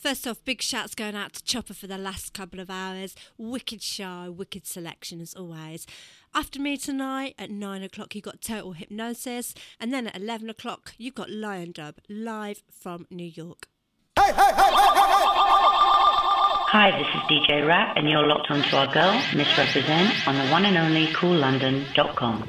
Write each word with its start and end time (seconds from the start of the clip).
First 0.00 0.26
off, 0.26 0.42
big 0.46 0.62
shouts 0.62 0.94
going 0.94 1.14
out 1.14 1.34
to 1.34 1.44
Chopper 1.44 1.74
for 1.74 1.86
the 1.86 1.98
last 1.98 2.32
couple 2.32 2.58
of 2.58 2.70
hours. 2.70 3.14
Wicked 3.36 3.82
show, 3.82 4.34
wicked 4.34 4.66
selection 4.66 5.20
as 5.20 5.34
always. 5.34 5.86
After 6.34 6.58
me 6.58 6.78
tonight 6.78 7.34
at 7.38 7.50
9 7.50 7.82
o'clock, 7.82 8.14
you 8.14 8.22
got 8.22 8.40
Total 8.40 8.72
Hypnosis. 8.72 9.52
And 9.78 9.92
then 9.92 10.06
at 10.06 10.16
11 10.16 10.48
o'clock, 10.48 10.94
you've 10.96 11.14
got 11.14 11.28
Liondub 11.28 11.96
live 12.08 12.62
from 12.70 13.08
New 13.10 13.26
York. 13.26 13.68
Hey, 14.18 14.32
hey, 14.32 14.54
hey, 14.56 14.70
Hi, 16.72 16.92
this 16.96 17.08
is 17.08 17.20
DJ 17.28 17.66
Rat, 17.66 17.98
and 17.98 18.08
you're 18.08 18.26
locked 18.26 18.50
onto 18.50 18.74
our 18.76 18.86
girl, 18.86 19.12
Missrepresent, 19.32 20.26
on 20.26 20.34
the 20.38 20.50
one 20.50 20.64
and 20.64 20.78
only 20.78 21.08
koollondon.com. 21.08 22.48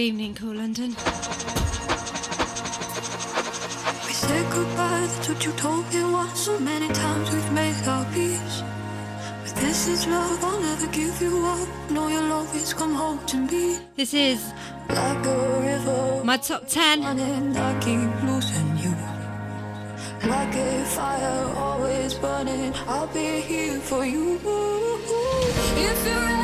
Good 0.00 0.06
evening, 0.06 0.32
Kool 0.34 0.54
London. 0.54 0.88
We 4.06 4.12
said 4.14 4.50
goodbye, 4.50 5.06
that's 5.06 5.28
what 5.28 5.44
you 5.44 5.52
told 5.52 5.92
me 5.92 6.02
once. 6.04 6.40
So 6.40 6.58
many 6.58 6.88
times 6.94 7.30
we've 7.30 7.52
made 7.52 7.86
our 7.86 8.06
peace. 8.14 8.62
But 9.44 9.54
this 9.56 9.88
is 9.88 10.06
love, 10.06 10.42
I'll 10.42 10.58
never 10.58 10.86
give 10.86 11.20
you 11.20 11.44
up. 11.44 11.68
No, 11.90 12.08
you'll 12.08 12.32
always 12.32 12.72
come 12.72 12.94
home 12.94 13.18
to 13.26 13.36
me. 13.36 13.76
This 13.94 14.14
is 14.14 14.54
like 14.88 15.26
a 15.26 15.60
river. 15.60 16.24
My 16.24 16.38
top 16.38 16.66
10. 16.66 17.02
And 17.02 17.58
I 17.58 17.78
keep 17.80 18.22
losing 18.22 18.78
you. 18.78 18.96
Like 20.30 20.54
a 20.54 20.82
fire 20.86 21.52
always 21.56 22.14
burning, 22.14 22.72
I'll 22.88 23.06
be 23.08 23.42
here 23.42 23.78
for 23.80 24.06
you. 24.06 24.40
If 25.76 26.06
you're 26.06 26.39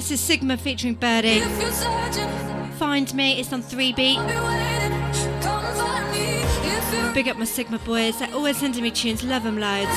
This 0.00 0.12
is 0.12 0.20
Sigma 0.20 0.56
featuring 0.56 0.94
Birdy. 0.94 1.40
Find 2.78 3.14
me, 3.14 3.38
it's 3.38 3.52
on 3.52 3.60
3 3.60 3.92
beat. 3.92 4.16
Big 7.12 7.28
up 7.28 7.36
my 7.36 7.44
Sigma 7.44 7.78
boys, 7.80 8.18
they're 8.18 8.32
always 8.32 8.56
sending 8.56 8.82
me 8.82 8.90
tunes, 8.90 9.22
love 9.22 9.42
them 9.42 9.60
loads. 9.60 9.90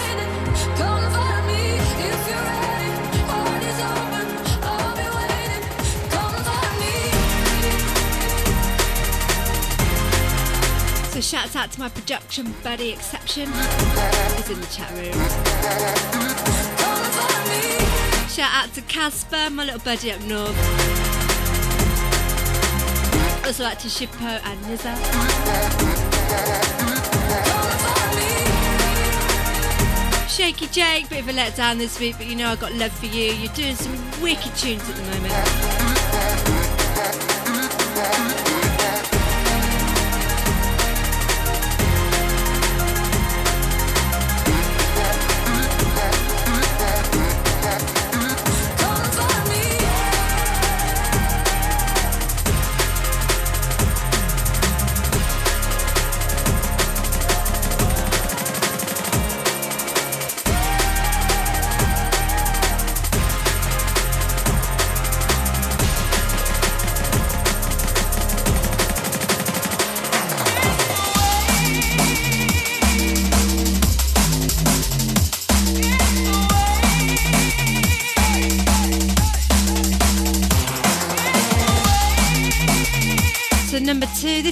So 11.14 11.22
shouts 11.22 11.56
out 11.56 11.72
to 11.72 11.80
my 11.80 11.88
production 11.88 12.54
buddy 12.62 12.90
Exception. 12.92 13.48
He's 14.36 14.50
in 14.50 14.60
the 14.60 14.68
chat 14.70 14.92
room. 14.98 15.14
Shout 18.34 18.52
out 18.52 18.74
to 18.74 18.82
Casper, 18.82 19.52
my 19.52 19.64
little 19.64 19.80
buddy 19.82 20.12
up 20.12 20.20
north. 20.22 20.58
Also 23.46 23.64
out 23.64 23.78
to 23.78 23.88
Shippo 23.88 24.42
and 24.44 24.60
Nizza. 24.66 24.96
Shaky 30.28 30.66
Jake, 30.66 31.10
bit 31.10 31.20
of 31.20 31.30
a 31.30 31.34
letdown 31.34 31.78
this 31.78 32.00
week, 32.00 32.16
but 32.18 32.26
you 32.26 32.36
know 32.36 32.50
I 32.50 32.56
got 32.56 32.74
love 32.74 32.92
for 32.94 33.06
you. 33.06 33.34
You're 33.34 33.54
doing 33.54 33.76
some 33.76 33.94
wicked 34.20 34.56
tunes 34.56 34.82
at 34.90 34.96
the 34.96 35.04
moment. 35.04 35.34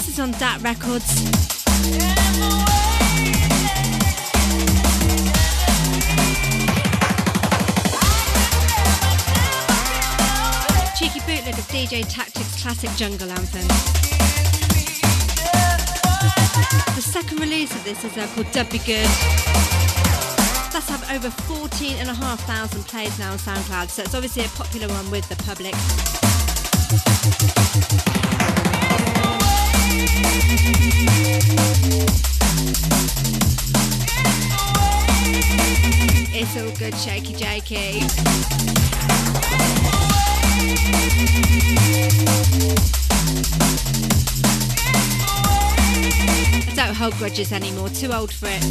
This 0.01 0.17
is 0.17 0.19
on 0.19 0.31
Dat 0.31 0.59
Records. 0.63 1.13
Cheeky 10.97 11.19
bootleg 11.19 11.53
of 11.53 11.67
DJ 11.67 12.03
Tactics' 12.09 12.63
classic 12.63 12.89
jungle 12.95 13.29
anthem. 13.29 13.67
The 16.95 17.01
second 17.03 17.39
release 17.39 17.71
of 17.75 17.83
this 17.83 18.03
is 18.03 18.17
uh, 18.17 18.25
called 18.33 18.47
Dubby 18.47 18.83
Good. 18.83 19.05
That's 20.73 20.89
have 20.89 21.11
over 21.11 21.29
14,500 21.29 22.87
plays 22.87 23.19
now 23.19 23.33
on 23.33 23.37
SoundCloud, 23.37 23.89
so 23.89 24.01
it's 24.01 24.15
obviously 24.15 24.45
a 24.45 24.49
popular 24.49 24.87
one 24.87 25.11
with 25.11 25.29
the 25.29 25.35
public. 25.43 25.75
It's 36.33 36.57
all 36.57 36.71
good, 36.77 36.95
shaky 36.97 37.33
jakey. 37.33 37.99
Don't 46.75 46.95
hold 46.95 47.13
grudges 47.15 47.51
anymore, 47.51 47.89
too 47.89 48.11
old 48.11 48.33
for 48.33 48.47
it. 48.49 48.61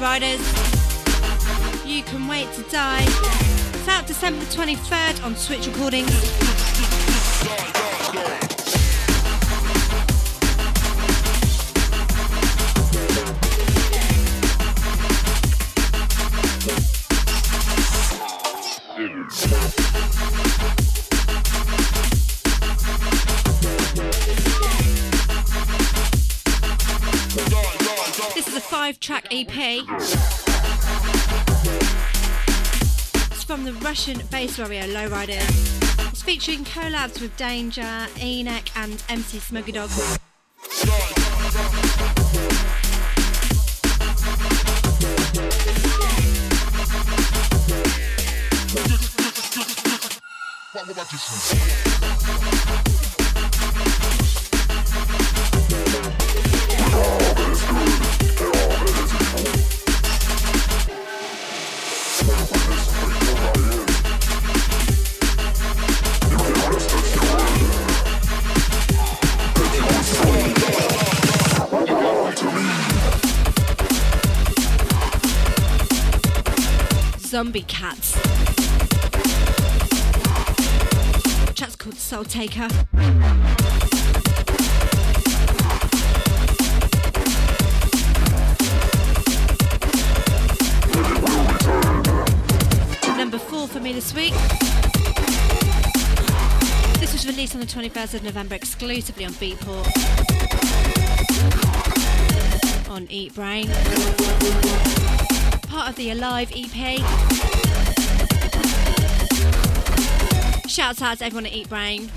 Riders. 0.00 0.40
You 1.84 2.02
Can 2.02 2.26
Wait 2.26 2.50
to 2.54 2.62
Die. 2.70 3.04
It's 3.04 3.88
out 3.88 4.06
December 4.06 4.44
23rd 4.46 5.22
on 5.24 5.36
Switch 5.36 5.66
Recordings. 5.66 6.10
From 33.50 33.64
the 33.64 33.72
Russian 33.80 34.16
bass 34.30 34.58
warrior 34.58 34.84
Lowrider. 34.84 35.40
It's 36.08 36.22
featuring 36.22 36.64
collabs 36.64 37.20
with 37.20 37.36
Danger, 37.36 38.06
Enoch, 38.22 38.68
and 38.76 39.02
MC 39.08 39.38
Smuggy 39.38 39.72
Dog. 39.72 40.29
Zombie 77.50 77.62
Cats. 77.62 78.12
Chat's 81.54 81.74
called 81.74 81.96
Soul 81.96 82.22
Taker. 82.22 82.68
Number 93.16 93.38
four 93.38 93.66
for 93.66 93.80
me 93.80 93.94
this 93.94 94.14
week. 94.14 94.32
This 97.00 97.12
was 97.12 97.26
released 97.26 97.56
on 97.56 97.60
the 97.60 97.66
21st 97.66 98.14
of 98.14 98.22
November 98.22 98.54
exclusively 98.54 99.24
on 99.24 99.32
Beatport. 99.32 99.88
On 102.88 103.08
Eatbrain 103.08 105.29
part 105.70 105.88
of 105.88 105.94
the 105.94 106.10
Alive 106.10 106.50
EP. 106.52 106.98
Shouts 110.68 111.00
out 111.00 111.18
to 111.18 111.24
everyone 111.24 111.46
at 111.46 111.52
Eatbrain. 111.52 112.10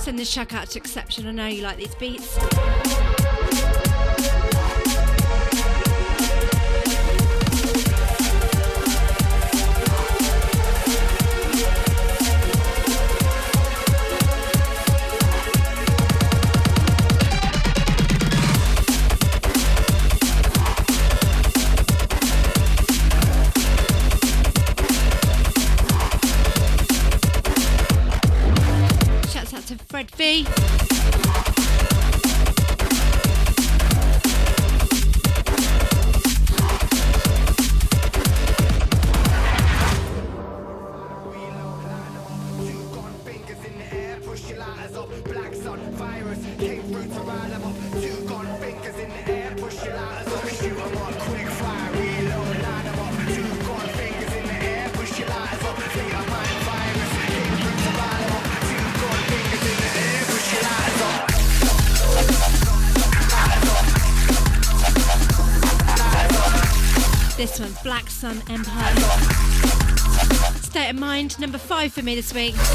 Send 0.00 0.18
this 0.18 0.34
track 0.34 0.52
out 0.52 0.68
to 0.70 0.78
Exception. 0.78 1.28
I 1.28 1.30
know 1.30 1.46
you 1.46 1.62
like 1.62 1.76
these 1.76 1.94
beats. 1.94 2.36
Sun 68.22 68.40
Empire. 68.48 68.94
State 70.60 70.90
of 70.90 70.96
Mind, 70.96 71.36
number 71.40 71.58
five 71.58 71.92
for 71.92 72.02
me 72.02 72.14
this 72.14 72.32
week. 72.32 72.54
It's 72.54 72.68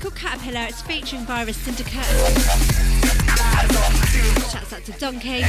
called 0.00 0.16
Caterpillar. 0.16 0.66
It's 0.68 0.82
featuring 0.82 1.24
Virus 1.24 1.56
Syndicate. 1.56 2.04
Shouts 4.50 4.72
out 4.72 4.84
to 4.86 4.92
Donkey. 4.98 5.44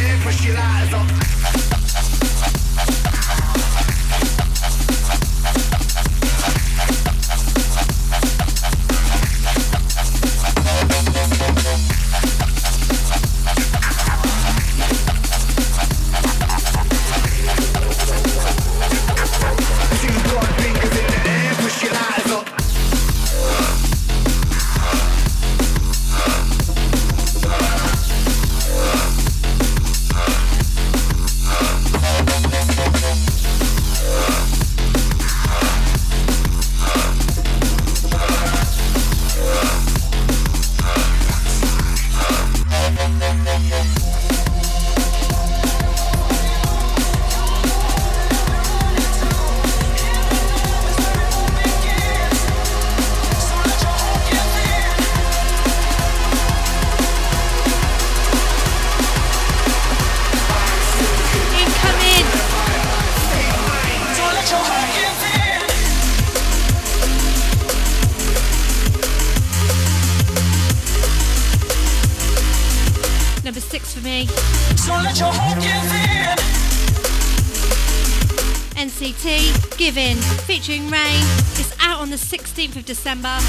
December. 82.88 83.47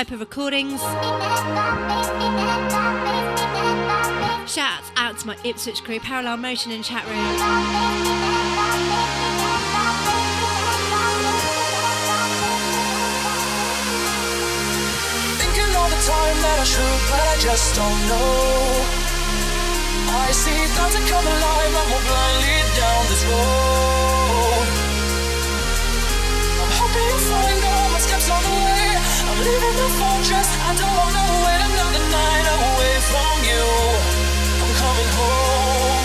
Viper 0.00 0.16
Recordings. 0.16 0.80
Shouts 4.50 4.88
out 4.96 5.18
to 5.18 5.26
my 5.26 5.36
Ipswich 5.44 5.84
crew, 5.84 6.00
Parallel 6.00 6.38
Motion 6.38 6.72
in 6.72 6.82
chat 6.82 7.04
room. 7.04 7.36
Time 16.00 16.38
that 16.40 16.58
I 16.58 16.64
should, 16.64 17.00
but 17.12 17.20
I 17.20 17.36
just 17.44 17.76
don't 17.76 18.00
know. 18.08 18.80
I 20.16 20.32
see 20.32 20.64
thoughts 20.72 20.94
that 20.96 21.04
come 21.12 21.26
alive, 21.28 21.72
blindly 22.08 22.56
down 22.80 23.04
this 23.12 23.22
road. 23.28 24.64
I'm 26.56 26.72
hoping 26.72 27.04
you'll 27.04 27.20
find 27.28 27.64
all 27.68 27.90
my 27.92 27.98
steps 28.00 28.30
on 28.30 28.42
the 28.42 28.50
way. 28.64 28.89
I'm 29.30 29.38
leaving 29.46 29.76
the 29.78 29.88
fortress, 30.00 30.48
I 30.66 30.70
don't 30.74 30.96
wanna 31.00 31.24
wait 31.46 31.60
another 31.70 32.04
night 32.18 32.46
away 32.58 32.96
from 33.10 33.36
you. 33.46 33.66
I'm 34.62 34.72
coming 34.82 35.10
home. 35.18 36.04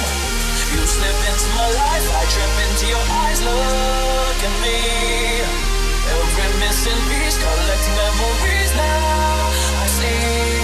You 0.73 0.81
slip 0.85 1.19
into 1.29 1.47
my 1.57 1.69
life, 1.81 2.05
I 2.21 2.23
trip 2.33 2.53
into 2.65 2.85
your 2.93 3.05
eyes. 3.25 3.39
Look 3.41 4.39
at 4.47 4.55
me. 4.61 4.77
Every 6.13 6.51
missing 6.61 7.01
piece, 7.09 7.37
collecting 7.41 7.95
memories 7.97 8.71
now. 8.77 9.83
I 9.83 9.87
see. 9.97 10.54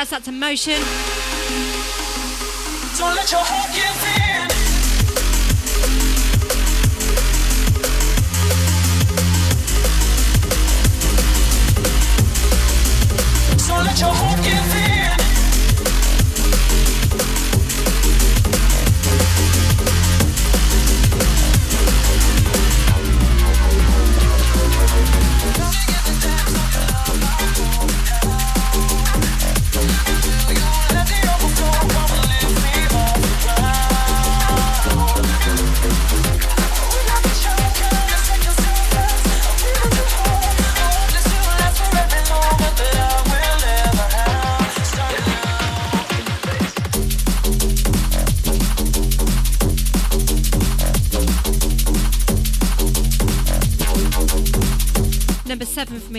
Shouts 0.00 0.14
out 0.14 0.24
to 0.24 0.32
Motion. 0.32 0.80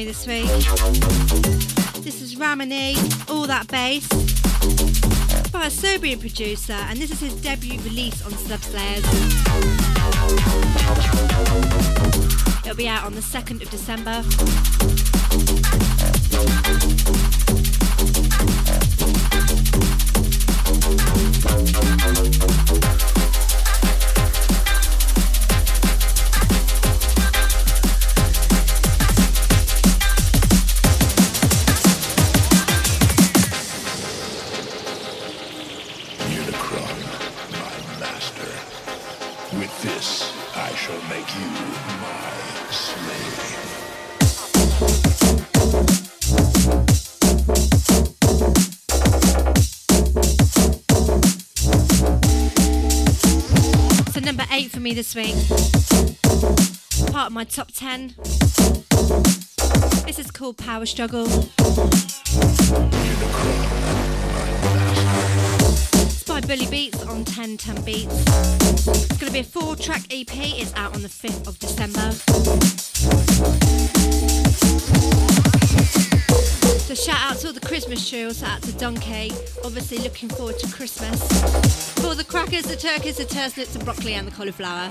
Me 0.01 0.07
this 0.07 0.25
week. 0.25 0.45
This 2.03 2.21
is 2.21 2.37
Ramani, 2.37 2.95
All 3.29 3.45
That 3.45 3.67
Bass, 3.67 4.07
by 5.51 5.65
a 5.65 5.69
Serbian 5.69 6.19
producer, 6.19 6.73
and 6.73 6.97
this 6.97 7.11
is 7.11 7.19
his 7.19 7.33
debut 7.35 7.79
release 7.81 8.25
on 8.25 8.31
Subslayers. 8.31 9.05
It'll 12.65 12.75
be 12.75 12.87
out 12.87 13.03
on 13.03 13.13
the 13.13 13.21
2nd 13.21 13.61
of 13.61 13.69
December. 13.69 14.23
This 55.13 55.15
week. 55.15 55.35
Part 57.11 57.27
of 57.27 57.33
my 57.33 57.43
top 57.43 57.71
10. 57.73 58.15
This 60.05 60.19
is 60.19 60.31
called 60.31 60.57
Power 60.57 60.85
Struggle. 60.85 61.25
It's 66.03 66.23
by 66.23 66.41
Bully 66.41 66.67
Beats 66.67 67.03
on 67.03 67.25
10 67.25 67.57
Ton 67.57 67.81
Beats. 67.83 68.23
It's 68.87 69.17
going 69.17 69.27
to 69.27 69.31
be 69.31 69.39
a 69.39 69.43
four 69.43 69.75
track 69.75 70.03
EP. 70.11 70.29
It's 70.33 70.73
out 70.75 70.95
on 70.95 71.01
the 71.01 71.09
5th 71.09 71.47
of 71.47 71.59
December. 71.59 72.11
So 76.79 76.95
shout 76.95 77.19
out 77.21 77.37
to 77.39 77.50
Christmas 77.91 78.39
shout 78.39 78.49
out 78.49 78.61
to 78.61 78.71
Donkey. 78.77 79.31
Obviously 79.65 79.97
looking 79.97 80.29
forward 80.29 80.57
to 80.59 80.71
Christmas. 80.71 81.21
For 81.99 82.15
the 82.15 82.23
crackers, 82.23 82.63
the 82.63 82.77
turkeys, 82.77 83.17
the 83.17 83.25
turnips, 83.25 83.73
the 83.73 83.83
broccoli 83.83 84.13
and 84.13 84.25
the 84.25 84.31
cauliflower. 84.31 84.89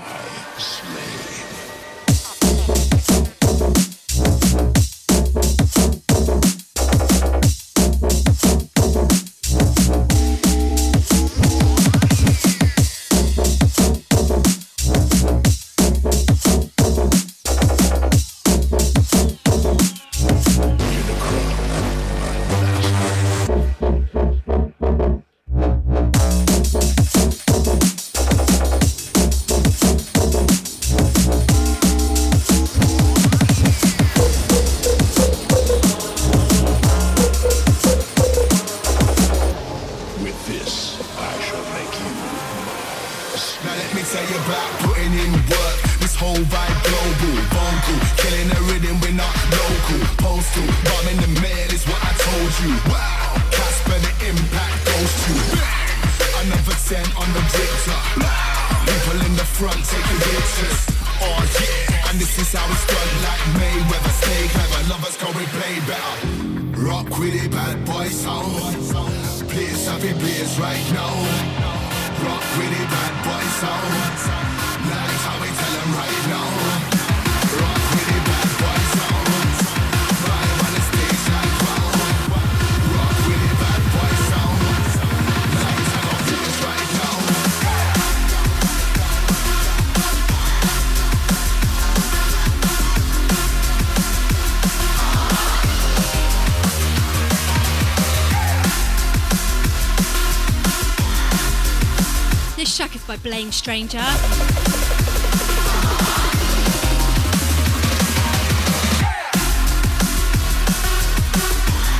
Blame 103.23 103.51
Stranger. 103.51 103.99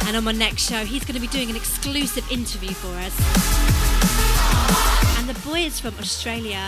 And 0.08 0.18
on 0.18 0.24
my 0.24 0.32
next 0.32 0.64
show, 0.68 0.84
he's 0.84 1.06
going 1.06 1.14
to 1.14 1.22
be 1.22 1.28
doing 1.28 1.50
an 1.50 1.56
exclusive 1.56 2.30
interview 2.32 2.72
for 2.72 2.94
us. 2.98 3.16
And 5.20 5.30
the 5.30 5.40
boy 5.48 5.60
is 5.60 5.80
from 5.80 5.94
Australia. 6.00 6.68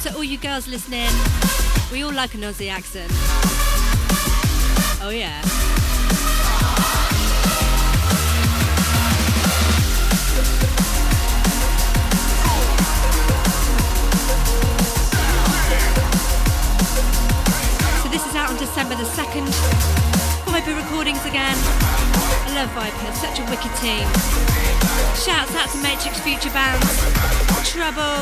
So, 0.00 0.14
all 0.14 0.24
you 0.24 0.38
girls 0.38 0.68
listening, 0.68 1.10
we 1.90 2.04
all 2.04 2.12
like 2.12 2.34
an 2.34 2.42
Aussie 2.42 2.70
accent. 2.70 3.10
Oh, 5.02 5.10
yeah. 5.10 5.79
The 18.90 19.06
2nd. 19.06 19.46
Viper 20.50 20.74
Recordings 20.74 21.24
again. 21.24 21.56
I 21.56 22.52
love 22.54 22.68
Viper, 22.72 23.12
such 23.14 23.38
a 23.38 23.44
wicked 23.48 23.74
team. 23.80 24.04
Shouts 25.16 25.54
out 25.54 25.70
to 25.70 25.78
Matrix 25.78 26.20
Futurebound. 26.20 26.82
Trouble. 27.64 28.20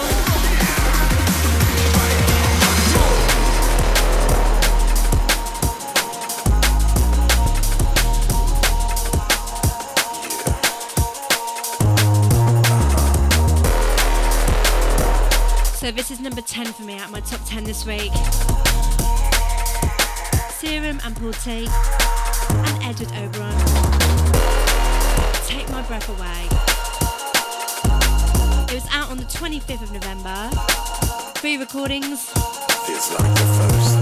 So 15.74 15.90
this 15.90 16.12
is 16.12 16.20
number 16.20 16.42
10 16.42 16.66
for 16.66 16.82
me 16.84 16.98
out 16.98 17.06
of 17.06 17.10
my 17.10 17.20
top 17.20 17.40
10 17.46 17.64
this 17.64 17.84
week. 17.84 18.12
Serum 20.68 21.00
and 21.02 21.16
Paul 21.16 21.32
T 21.32 21.66
and 21.70 22.84
Edward 22.84 23.10
Oberon. 23.16 23.56
Take 25.46 25.66
my 25.70 25.80
breath 25.88 26.06
away. 26.10 26.44
It 28.68 28.74
was 28.74 28.86
out 28.92 29.10
on 29.10 29.16
the 29.16 29.24
25th 29.24 29.82
of 29.84 29.92
November. 29.92 30.50
Free 31.36 31.56
recordings. 31.56 32.28
Feels 32.84 33.10
like 33.12 33.34
the 33.34 33.46
first. 33.56 33.94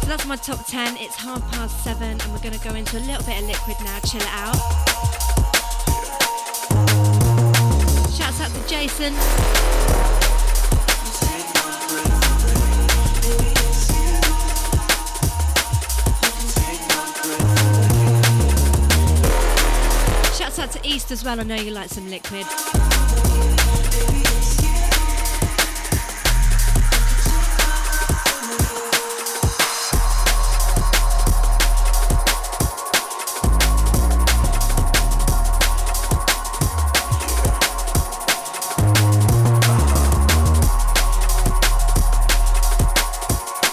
So 0.00 0.06
that's 0.06 0.26
my 0.26 0.36
top 0.36 0.64
10. 0.68 0.96
It's 0.98 1.16
half 1.16 1.42
past 1.50 1.82
seven, 1.82 2.20
and 2.20 2.32
we're 2.32 2.38
going 2.38 2.56
to 2.56 2.68
go 2.68 2.76
into 2.76 2.98
a 2.98 3.00
little 3.00 3.24
bit 3.24 3.42
of 3.42 3.48
liquid 3.48 3.76
now, 3.84 3.98
chill 4.06 4.20
it 4.20 4.28
out. 4.30 4.54
Shouts 8.14 8.40
out 8.42 8.52
to 8.52 8.68
Jason. 8.68 10.09
East 20.90 21.12
as 21.12 21.24
well. 21.24 21.38
I 21.38 21.44
know 21.44 21.54
you 21.54 21.70
like 21.70 21.88
some 21.88 22.10
liquid. 22.10 22.44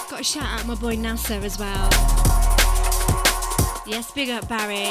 Got 0.08 0.20
a 0.20 0.22
shout 0.22 0.44
out 0.44 0.66
my 0.66 0.76
boy 0.76 0.94
Nasser 0.94 1.34
as 1.34 1.58
well. 1.58 1.88
Yes, 3.88 4.12
big 4.12 4.30
up 4.30 4.46
Barry 4.46 4.88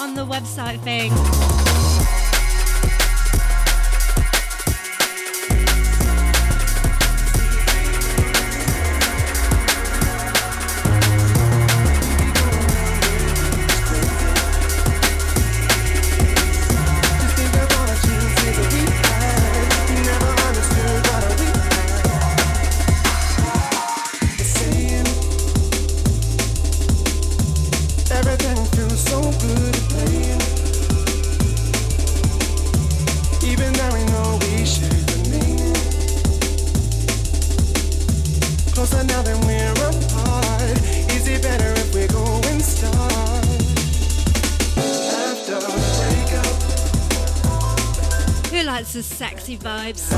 on 0.00 0.14
the 0.14 0.24
website 0.24 0.80
thing. 0.82 1.47
Vibes? 49.88 50.17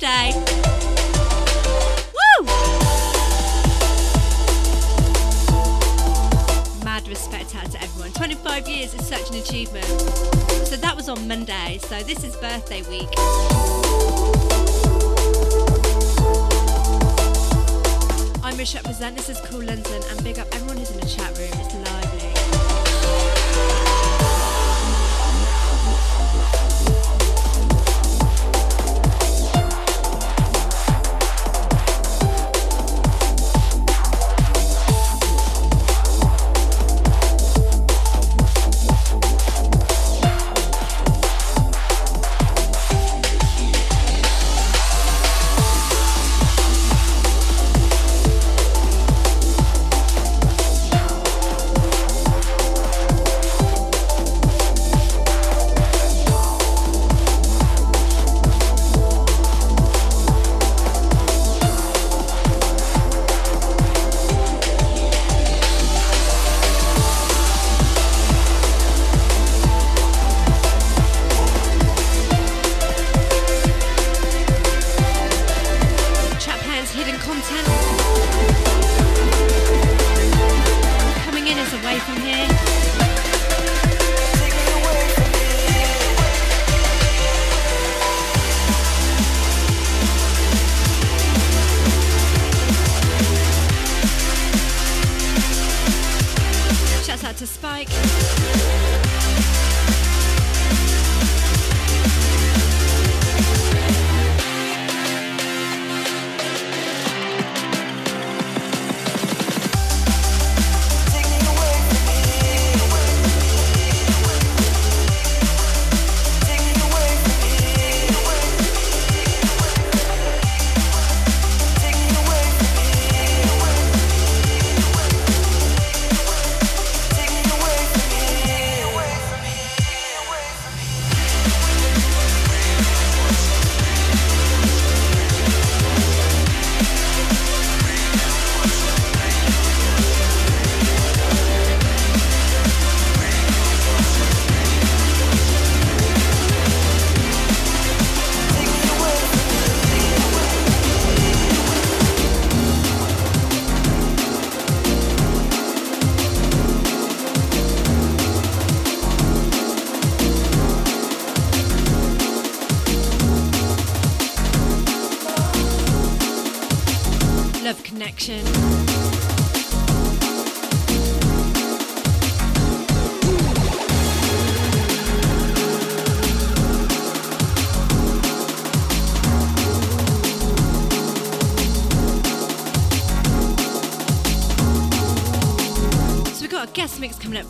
Birthday. 0.00 0.33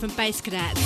From 0.04 0.12
Basskadetz. 0.16 0.84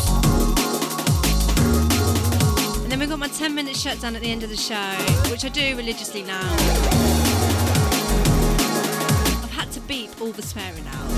And 2.84 2.92
then 2.92 3.00
we've 3.00 3.08
got 3.08 3.18
my 3.18 3.26
10 3.26 3.52
minute 3.52 3.74
shutdown 3.74 4.14
at 4.14 4.22
the 4.22 4.30
end 4.30 4.44
of 4.44 4.48
the 4.48 4.56
show, 4.56 4.92
which 5.28 5.44
I 5.44 5.48
do 5.48 5.76
religiously 5.76 6.22
now. 6.22 6.48
I've 9.42 9.50
had 9.50 9.72
to 9.72 9.80
beep 9.80 10.20
all 10.20 10.30
the 10.30 10.42
swearing 10.42 10.86
out. 10.86 11.08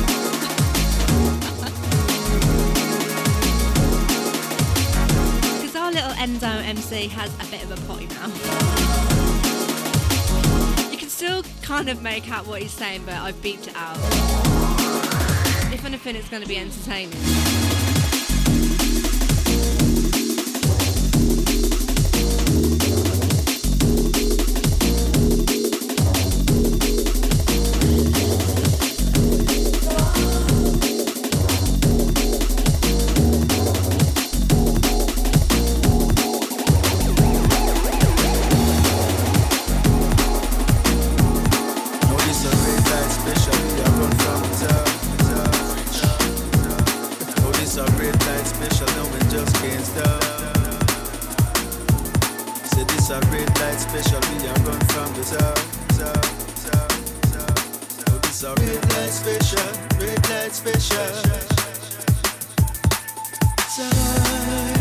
Because 5.61 5.77
our 5.77 5.93
little 5.93 6.13
Endo 6.13 6.47
MC 6.47 7.09
has 7.09 7.35
a 7.35 7.45
bit 7.51 7.63
of 7.65 7.71
a 7.71 7.77
potty 7.87 8.07
mouth. 8.07 8.35
You 10.91 10.97
can 10.97 11.11
still 11.11 11.43
kind 11.61 11.91
of 11.91 12.01
make 12.01 12.31
out 12.31 12.47
what 12.47 12.63
he's 12.63 12.73
saying, 12.73 13.03
but 13.05 13.17
I've 13.17 13.37
beeped 13.43 13.69
it 13.69 13.77
out. 13.77 13.99
If 15.73 15.85
anything, 15.85 16.17
it's 16.17 16.31
going 16.31 16.43
to 16.43 16.49
be 16.49 16.57
entertaining. 16.57 17.50
Special. 59.21 59.71
Red 59.99 60.31
light 60.31 60.53
special. 60.53 61.51
Oh, 63.83 64.80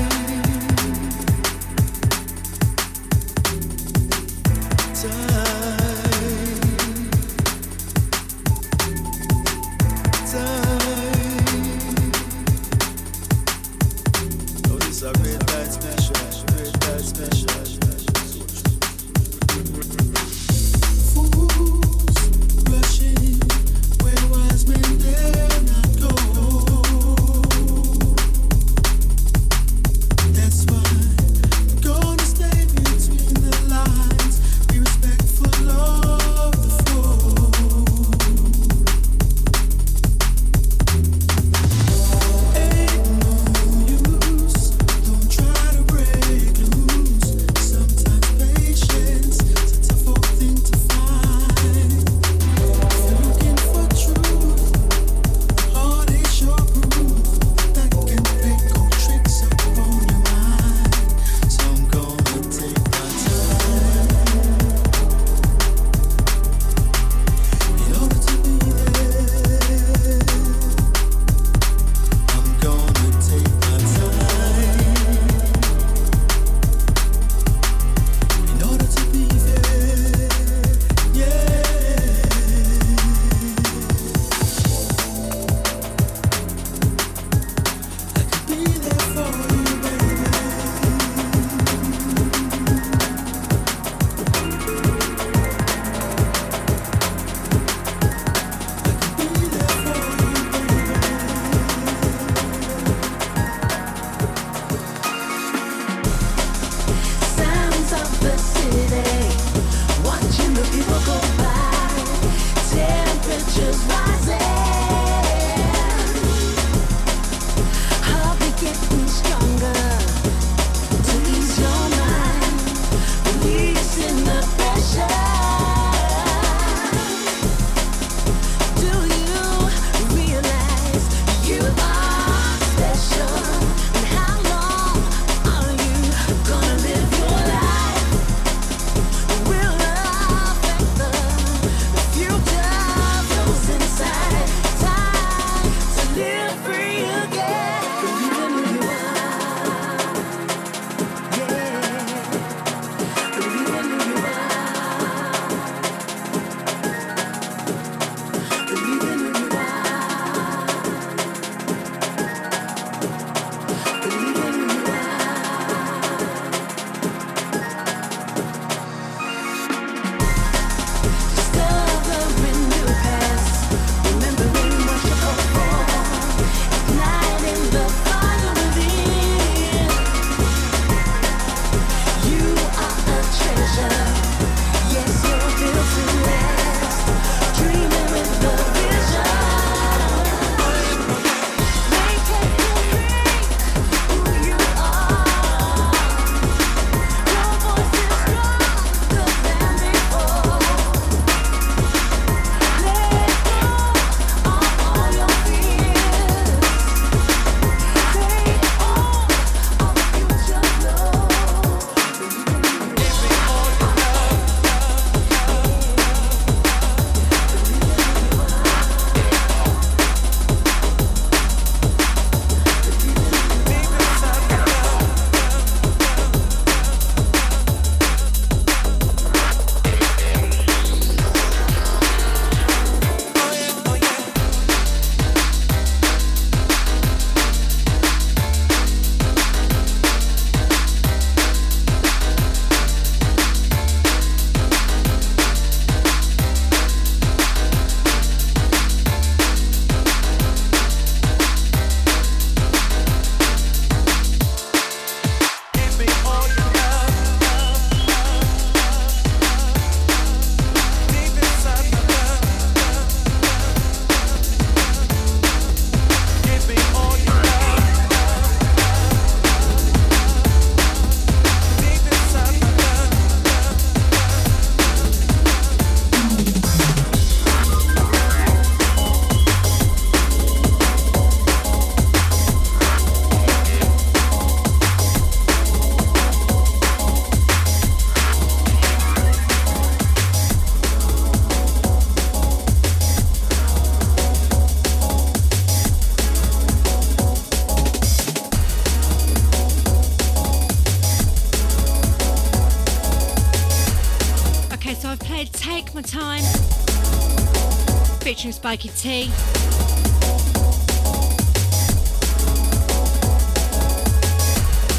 Spiky 308.60 308.90
T. 308.90 309.32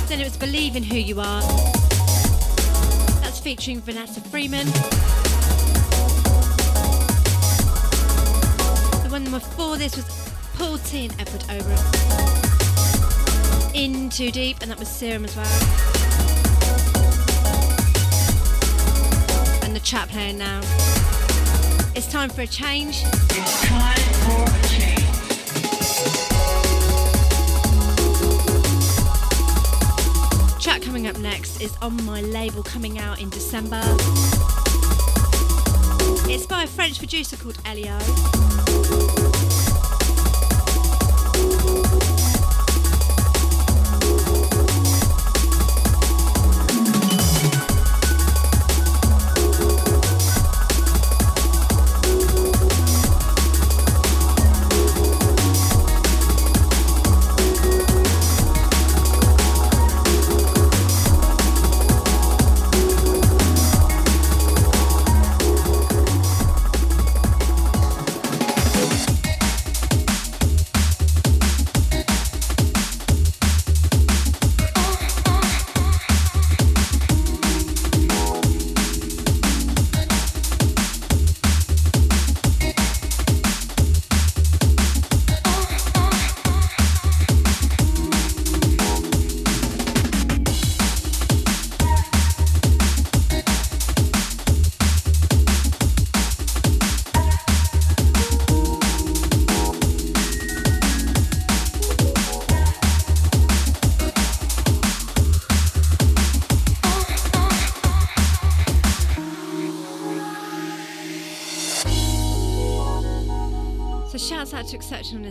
Then 0.08 0.18
it 0.18 0.24
was 0.24 0.38
Believe 0.38 0.76
in 0.76 0.82
Who 0.82 0.96
You 0.96 1.20
Are. 1.20 1.42
That's 3.20 3.38
featuring 3.38 3.82
Vanessa 3.82 4.22
Freeman. 4.22 4.64
The 9.02 9.08
one 9.10 9.30
before 9.30 9.76
this 9.76 9.94
was 9.94 10.06
Paul 10.54 10.78
T 10.78 11.04
and 11.08 11.20
Edward 11.20 11.44
Oberon. 11.50 11.78
In 13.74 14.08
Too 14.08 14.30
Deep, 14.30 14.62
and 14.62 14.70
that 14.70 14.78
was 14.78 14.88
Serum 14.88 15.26
as 15.26 15.36
well. 15.36 15.44
And 19.62 19.76
the 19.76 19.80
chat 19.80 20.08
playing 20.08 20.38
now. 20.38 20.62
It's 21.92 22.06
time 22.06 22.30
for 22.30 22.42
a 22.42 22.46
change. 22.46 23.02
It's 23.30 23.66
time 23.66 23.98
for 24.22 24.44
a 24.44 24.62
change. 24.68 25.00
Track 30.62 30.82
coming 30.82 31.08
up 31.08 31.18
next 31.18 31.60
is 31.60 31.76
on 31.82 32.04
my 32.04 32.20
label 32.20 32.62
coming 32.62 32.98
out 32.98 33.20
in 33.20 33.28
December. 33.30 33.80
It's 36.28 36.46
by 36.46 36.62
a 36.62 36.66
French 36.68 36.98
producer 36.98 37.36
called 37.36 37.58
Elio. 37.64 39.29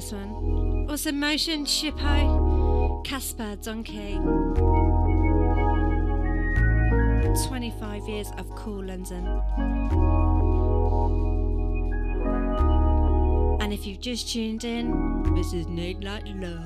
This 0.09 0.17
one. 0.17 0.87
Also 0.89 1.11
Motion, 1.11 1.65
Shippo, 1.65 3.05
Casper, 3.05 3.55
Donkey. 3.61 4.15
25 7.47 8.09
years 8.09 8.31
of 8.39 8.49
Kool 8.55 8.85
London. 8.85 9.27
And 13.61 13.71
if 13.71 13.85
you've 13.85 13.99
just 13.99 14.29
tuned 14.29 14.63
in, 14.63 15.35
this 15.35 15.53
is 15.53 15.67
Need 15.67 16.03
Like 16.03 16.23
Love. 16.25 16.63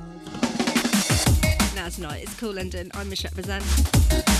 No, 1.75 1.85
it's 1.85 1.97
not. 1.97 2.17
It's 2.17 2.33
Kool 2.39 2.53
London. 2.53 2.91
I'm 2.93 3.09
Missrepresent. 3.09 4.32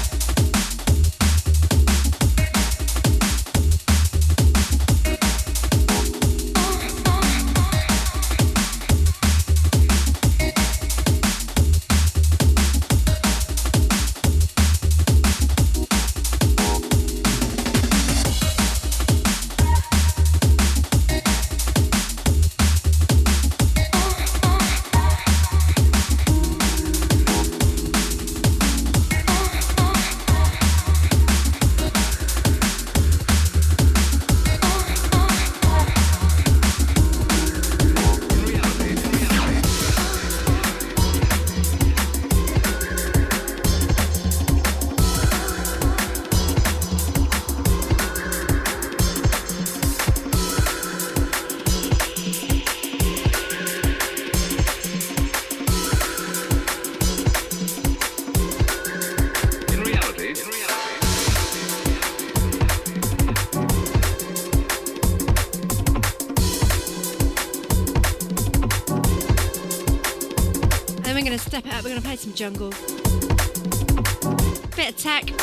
Going 71.93 72.01
to 72.01 72.07
play 72.07 72.15
some 72.15 72.33
jungle. 72.33 72.69
Bit 74.75 74.89
of 74.89 74.97
tech. 74.97 75.42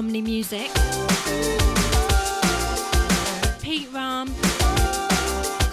Omni 0.00 0.22
Music. 0.22 0.70
Pete 3.60 3.86
Ram 3.92 4.34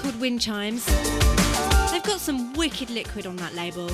called 0.02 0.20
Wind 0.20 0.42
Chimes. 0.42 0.86
They've 1.92 2.04
got 2.04 2.20
some 2.20 2.52
wicked 2.56 2.90
liquid 2.90 3.26
on 3.26 3.38
that 3.38 3.56
label. 3.56 3.88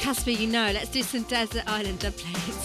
Casper, 0.00 0.30
you 0.30 0.48
know, 0.48 0.72
let's 0.72 0.90
do 0.90 1.04
some 1.04 1.22
Desert 1.22 1.62
Island 1.68 2.00
dubplates. 2.00 2.55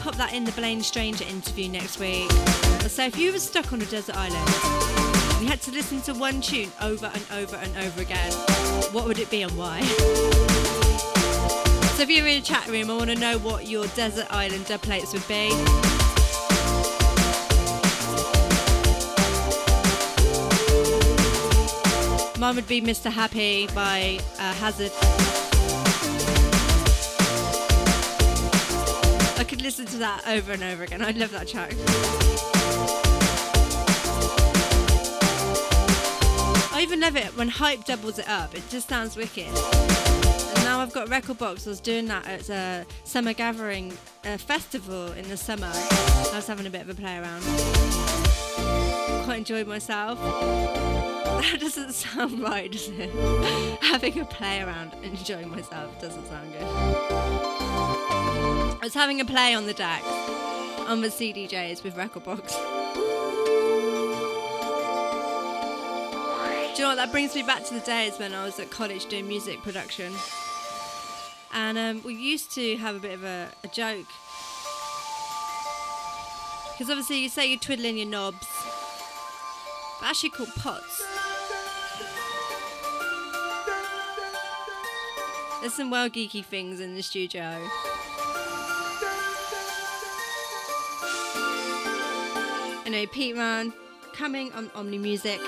Pop 0.00 0.14
that 0.16 0.32
in 0.32 0.44
the 0.44 0.52
Blaine 0.52 0.80
Stranger 0.80 1.24
interview 1.24 1.68
next 1.68 2.00
week. 2.00 2.30
So 2.88 3.04
if 3.04 3.18
you 3.18 3.32
were 3.32 3.38
stuck 3.38 3.70
on 3.70 3.82
a 3.82 3.84
desert 3.84 4.16
island, 4.16 4.48
you 5.42 5.46
had 5.46 5.60
to 5.62 5.70
listen 5.72 6.00
to 6.02 6.14
one 6.14 6.40
tune 6.40 6.72
over 6.80 7.10
and 7.12 7.24
over 7.32 7.56
and 7.56 7.76
over 7.76 8.00
again, 8.00 8.32
what 8.92 9.04
would 9.06 9.18
it 9.18 9.28
be 9.30 9.42
and 9.42 9.54
why? 9.58 9.82
So 11.96 12.04
if 12.04 12.08
you're 12.08 12.26
in 12.26 12.38
a 12.38 12.40
chat 12.40 12.66
room, 12.68 12.90
I 12.90 12.96
want 12.96 13.10
to 13.10 13.16
know 13.16 13.36
what 13.40 13.68
your 13.68 13.86
desert 13.88 14.26
island 14.30 14.64
dubplates 14.64 15.12
would 15.12 15.28
be. 15.28 15.50
Mine 22.40 22.56
would 22.56 22.66
be 22.66 22.80
Mr. 22.80 23.12
Happy 23.12 23.66
by 23.74 24.18
uh, 24.38 24.54
Hazard. 24.54 25.29
Listen 29.70 29.86
to 29.86 29.98
that 29.98 30.26
over 30.26 30.50
and 30.50 30.64
over 30.64 30.82
again. 30.82 31.00
I 31.00 31.12
love 31.12 31.30
that 31.30 31.46
track. 31.46 31.74
I 36.74 36.82
even 36.82 36.98
love 36.98 37.14
it 37.14 37.26
when 37.36 37.46
Hype 37.46 37.84
doubles 37.84 38.18
it 38.18 38.28
up. 38.28 38.52
It 38.56 38.64
just 38.68 38.88
sounds 38.88 39.16
wicked. 39.16 39.46
And 39.46 40.64
now 40.64 40.80
I've 40.80 40.92
got 40.92 41.06
rekordbox. 41.06 41.68
I 41.68 41.70
was 41.70 41.78
doing 41.80 42.06
that 42.06 42.26
at 42.26 42.50
a 42.50 42.84
summer 43.04 43.32
gathering 43.32 43.96
a 44.24 44.38
festival 44.38 45.12
in 45.12 45.28
the 45.28 45.36
summer. 45.36 45.70
I 45.72 46.32
was 46.34 46.48
having 46.48 46.66
a 46.66 46.70
bit 46.70 46.80
of 46.80 46.88
a 46.88 46.94
play 46.94 47.18
around. 47.18 47.40
Quite 49.22 49.38
enjoyed 49.38 49.68
myself. 49.68 50.18
That 51.40 51.58
doesn't 51.60 51.92
sound 51.92 52.40
right, 52.40 52.70
does 52.70 52.88
it? 52.88 53.08
having 53.80 54.20
a 54.20 54.24
play 54.26 54.60
around 54.60 54.92
enjoying 55.02 55.48
myself 55.48 55.98
doesn't 56.00 56.26
sound 56.26 56.52
good. 56.52 57.89
I 58.80 58.86
was 58.86 58.94
having 58.94 59.20
a 59.20 59.26
play 59.26 59.54
on 59.54 59.66
the 59.66 59.74
deck 59.74 60.02
on 60.88 61.02
the 61.02 61.08
CDJs 61.08 61.84
with 61.84 61.96
rekordbox. 61.96 62.48
Do 66.74 66.76
you 66.76 66.82
know 66.84 66.88
what? 66.88 66.94
That 66.94 67.12
brings 67.12 67.34
me 67.34 67.42
back 67.42 67.62
to 67.66 67.74
the 67.74 67.80
days 67.80 68.18
when 68.18 68.32
I 68.32 68.42
was 68.42 68.58
at 68.58 68.70
college 68.70 69.04
doing 69.04 69.28
music 69.28 69.62
production. 69.62 70.14
And 71.52 71.76
um, 71.76 72.02
we 72.04 72.14
used 72.14 72.52
to 72.54 72.78
have 72.78 72.96
a 72.96 72.98
bit 72.98 73.12
of 73.12 73.22
a, 73.22 73.50
a 73.62 73.68
joke. 73.68 74.06
Because 76.72 76.88
obviously, 76.88 77.18
you 77.18 77.28
say 77.28 77.48
you're 77.48 77.58
twiddling 77.58 77.98
your 77.98 78.08
knobs, 78.08 78.48
but 80.00 80.06
actually 80.08 80.30
called 80.30 80.54
pots. 80.56 81.04
There's 85.60 85.74
some 85.74 85.90
well 85.90 86.08
geeky 86.08 86.42
things 86.42 86.80
in 86.80 86.94
the 86.94 87.02
studio. 87.02 87.60
Anyway, 92.92 93.06
Pete 93.06 93.36
Run 93.36 93.72
coming 94.12 94.52
on 94.52 94.68
Omni 94.74 94.98
Music. 94.98 95.38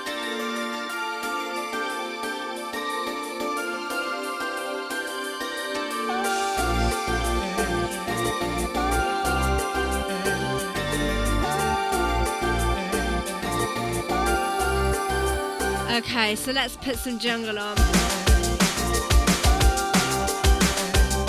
Okay, 15.91 16.35
so 16.37 16.53
let's 16.53 16.77
put 16.77 16.95
some 16.95 17.19
jungle 17.19 17.59
on. 17.59 17.75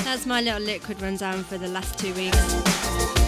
That's 0.05 0.27
my 0.27 0.41
little 0.41 0.61
liquid 0.61 1.03
rundown 1.03 1.43
for 1.43 1.59
the 1.59 1.67
last 1.67 1.99
two 1.99 2.15
weeks. 2.15 3.24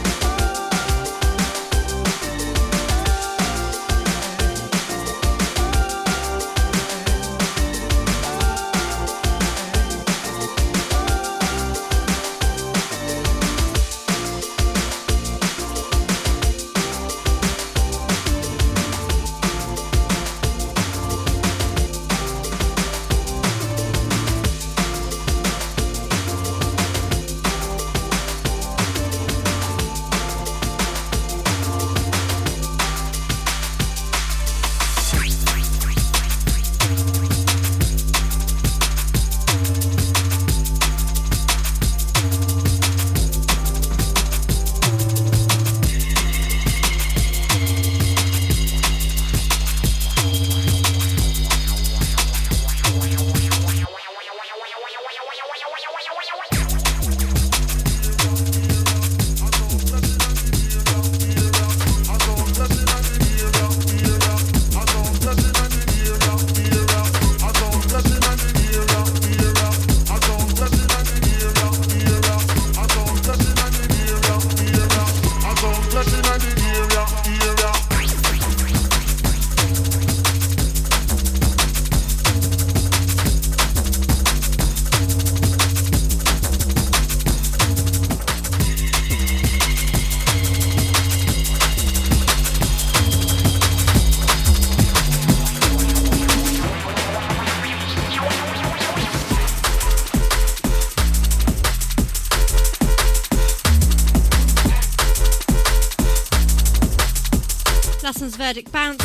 Verdict 108.46 108.70
Bounce. 108.70 109.02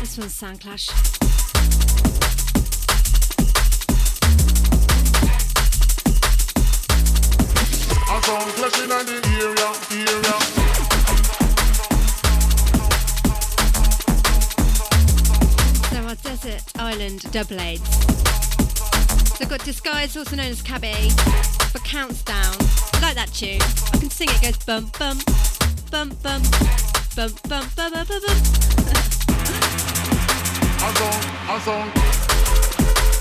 This 0.00 0.18
one's 0.18 0.34
Sound 0.34 0.60
Clash. 0.60 0.88
I 8.08 8.20
sound 8.24 8.50
clashing 8.54 8.90
on 8.90 9.06
the 9.06 9.22
area, 9.30 9.70
area. 10.10 10.36
So 15.90 15.98
our 16.02 16.16
Desert 16.16 16.64
Island 16.80 17.20
dubplates. 17.30 17.86
So 19.28 19.44
I've 19.44 19.48
got 19.48 19.64
Disguise, 19.64 20.16
also 20.16 20.34
known 20.34 20.46
as 20.46 20.60
Cabby, 20.60 21.10
for 21.70 21.78
Counts 21.84 22.24
Down. 22.24 22.56
I 22.94 22.98
like 23.00 23.14
that 23.14 23.30
tune. 23.32 23.62
I 23.92 23.98
can 23.98 24.10
sing 24.10 24.28
it, 24.28 24.42
it 24.42 24.42
goes 24.42 24.56
bum 24.64 24.90
bum, 24.98 25.20
bum 25.92 26.08
bum, 26.20 26.42
bum 27.16 27.30
bum 27.48 27.64
bum 27.76 27.92
bum 27.92 28.06
bum 28.06 28.20
bum. 28.20 28.36
I 30.80 30.92
sound, 30.98 31.24
I 31.48 31.58
sound. 31.60 31.92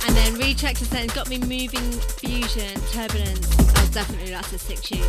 And 0.08 0.16
then 0.18 0.34
Recheck 0.36 0.78
to 0.78 0.86
saying, 0.86 1.12
got 1.14 1.30
me 1.30 1.38
moving 1.38 1.91
fusion, 2.18 2.80
turbulence. 2.91 3.48
Oh, 3.60 3.89
definitely, 3.91 4.32
that's 4.32 4.52
a 4.52 4.58
sick 4.58 4.82
tune. 4.82 5.08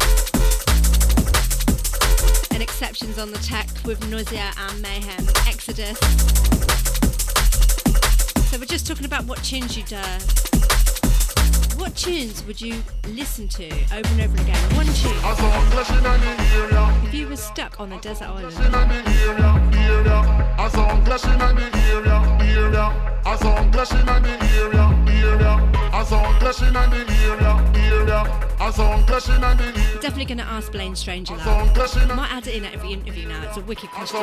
and 2.53 2.63
exceptions 2.63 3.19
on 3.19 3.31
the 3.33 3.39
tech 3.39 3.69
with 3.85 4.07
Nausea 4.11 4.53
and 4.57 4.83
Mayhem, 4.83 5.27
Exodus. 5.49 5.99
So 8.51 8.59
we're 8.59 8.67
just 8.67 8.87
talking 8.87 9.07
about 9.07 9.25
what 9.25 9.43
tunes 9.43 9.77
you 9.77 9.83
do. 9.85 9.97
What 11.77 11.97
tunes 11.97 12.45
would 12.47 12.61
you 12.61 12.84
listen 13.15 13.47
to 13.47 13.67
over 13.67 14.09
and 14.09 14.21
over 14.21 14.43
again? 14.43 14.77
One 14.77 14.87
tune. 14.87 15.13
If 17.07 17.15
you 17.15 17.29
were 17.29 17.37
stuck 17.37 17.79
on 17.81 17.93
a 17.93 18.01
desert 18.01 18.29
island. 18.29 18.55
Definitely 30.01 30.25
going 30.25 30.39
to 30.39 30.45
ask 30.45 30.73
Blaine 30.73 30.97
Stranger 30.97 31.37
that. 31.37 32.17
Might 32.17 32.33
add 32.33 32.47
it 32.47 32.57
in 32.57 32.65
at 32.65 32.75
every 32.75 32.93
interview 32.93 33.29
now. 33.29 33.43
It's 33.45 33.57
a 33.57 33.61
wicked 33.61 33.91
question. 33.91 34.21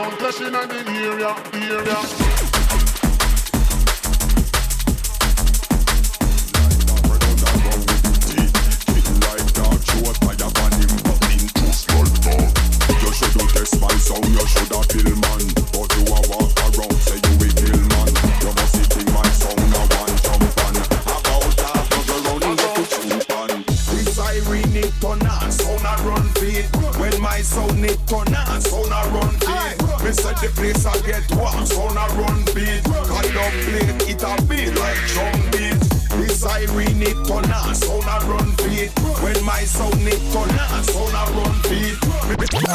Get 31.11 31.35
warm, 31.35 31.65
sound 31.65 31.97
a 31.97 32.05
run 32.15 32.39
beat. 32.55 32.83
Cut 32.83 33.35
up 33.43 33.53
plate, 33.65 33.99
it 34.09 34.23
a 34.23 34.33
beat 34.47 34.73
like 34.79 35.01
drum 35.11 35.39
beat. 35.51 35.79
This 36.17 36.39
siren 36.41 37.01
it 37.01 37.17
turn 37.27 37.51
on, 37.51 37.75
sound 37.75 38.07
a 38.07 38.17
run 38.29 38.51
feed. 38.61 38.91
When 39.21 39.43
my 39.43 39.63
sound 39.63 40.07
it 40.07 40.21
turn 40.31 40.59
on, 40.59 40.83
sound 40.83 41.15
a 41.19 41.23
run 41.35 41.55
feed. 41.67 41.97
Pull 42.01 42.67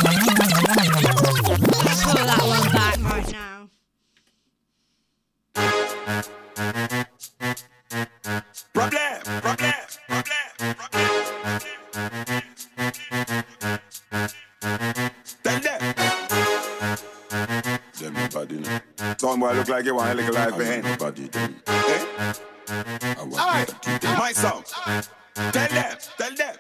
that 2.27 2.43
one 2.45 2.69
back 2.73 2.99
right 3.11 3.33
now. 3.33 3.56
Like 19.77 19.85
you 19.85 19.95
want 19.95 20.11
a 20.11 20.15
little 20.15 20.35
life 20.35 20.57
behind. 20.57 20.85
Them. 20.85 21.55
Eh? 21.67 22.33
Alright, 23.21 23.75
my 24.05 24.33
song. 24.33 24.65
Tell 25.35 25.53
them, 25.53 25.97
tell 26.17 26.35
them. 26.35 26.57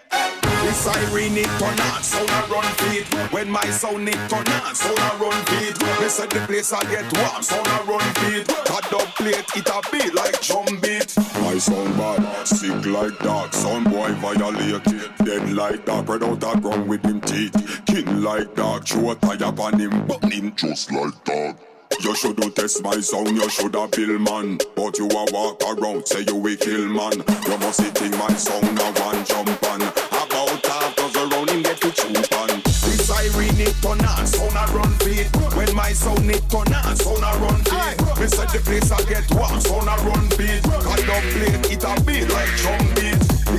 This 0.61 0.77
siren 0.77 1.39
it 1.39 1.47
turn 1.59 1.81
on, 1.81 2.03
sound 2.03 2.29
a 2.29 2.53
run 2.53 2.65
feed. 2.77 3.07
When 3.33 3.49
my 3.51 3.65
sound 3.71 4.07
it 4.07 4.21
turn 4.29 4.47
on, 4.47 4.75
sound 4.75 4.99
a 4.99 5.17
run 5.17 5.45
feed. 5.47 5.81
Me 5.99 6.09
set 6.09 6.29
the 6.29 6.41
place 6.41 6.75
I 6.75 6.83
get 6.91 7.11
warm, 7.17 7.43
sound 7.43 7.67
a 7.67 7.91
run 7.91 8.07
feed. 8.17 8.49
Cut 8.49 8.93
up 8.93 9.09
plate, 9.17 9.47
it 9.57 9.67
a 9.67 9.81
beat 9.91 10.15
like 10.15 10.39
drum 10.43 10.79
beat. 10.83 11.17
My 11.41 11.57
sound 11.57 11.97
bad, 11.97 12.47
sick 12.47 12.85
like 12.85 13.19
dog. 13.21 13.55
Sound 13.55 13.87
boy 13.87 14.13
violate, 14.21 14.85
dead 15.25 15.53
like 15.55 15.87
dog. 15.87 16.05
Spread 16.05 16.23
out 16.23 16.55
a 16.55 16.61
ground 16.61 16.87
with 16.87 17.03
him 17.03 17.23
teeth. 17.23 17.81
King 17.87 18.21
like 18.23 18.55
dog, 18.55 18.87
throw 18.87 19.13
a 19.13 19.15
tire 19.15 19.55
on 19.59 19.81
him, 19.81 20.07
burn 20.07 20.31
him 20.31 20.55
just 20.55 20.93
like 20.93 21.25
dog. 21.25 21.57
You 22.01 22.15
shouldn't 22.15 22.55
test 22.55 22.83
my 22.83 23.01
sound, 23.01 23.31
you 23.37 23.49
shoulda 23.49 23.89
bill 23.89 24.19
man. 24.19 24.59
But 24.75 24.99
you 24.99 25.09
a 25.09 25.27
walk 25.33 25.63
around, 25.65 26.07
say 26.07 26.25
you 26.27 26.37
will 26.37 26.57
kill 26.57 26.87
man. 26.89 27.25
You 27.47 27.59
must 27.59 27.81
think 27.81 28.17
my 28.19 28.29
sound 28.35 28.79
a 28.79 28.93
one 29.01 29.25
jump 29.25 29.63
on. 29.71 29.83
About 29.83 30.67
half 30.67 30.97
dozen 30.97 31.29
round 31.31 31.51
him 31.51 31.63
get 31.63 31.81
to 31.81 31.89
choop 31.89 32.41
on. 32.41 32.61
This 32.63 33.07
siren 33.07 33.61
it 33.61 33.75
turn 33.83 34.05
on, 34.05 34.27
sound 34.27 34.57
a 34.57 34.73
run 34.77 34.93
feed. 35.01 35.27
When 35.57 35.75
my 35.75 35.93
sound 35.93 36.31
it 36.31 36.49
turn 36.51 36.73
on, 36.73 36.97
sound 36.97 37.25
a 37.25 37.33
run 37.41 37.61
feed. 37.65 38.21
Me 38.21 38.27
set 38.29 38.51
the 38.53 38.61
place 38.65 38.91
I 38.93 39.03
get 39.09 39.25
warm, 39.35 39.61
sound 39.61 39.89
a 39.89 39.97
run 40.05 40.29
beat. 40.37 40.63
Cut 40.63 41.09
up 41.09 41.25
plate, 41.33 41.73
it 41.73 41.85
a 41.85 42.01
beat 42.05 42.29
like 42.29 42.53
drum 42.61 42.95
beat. 42.95 43.16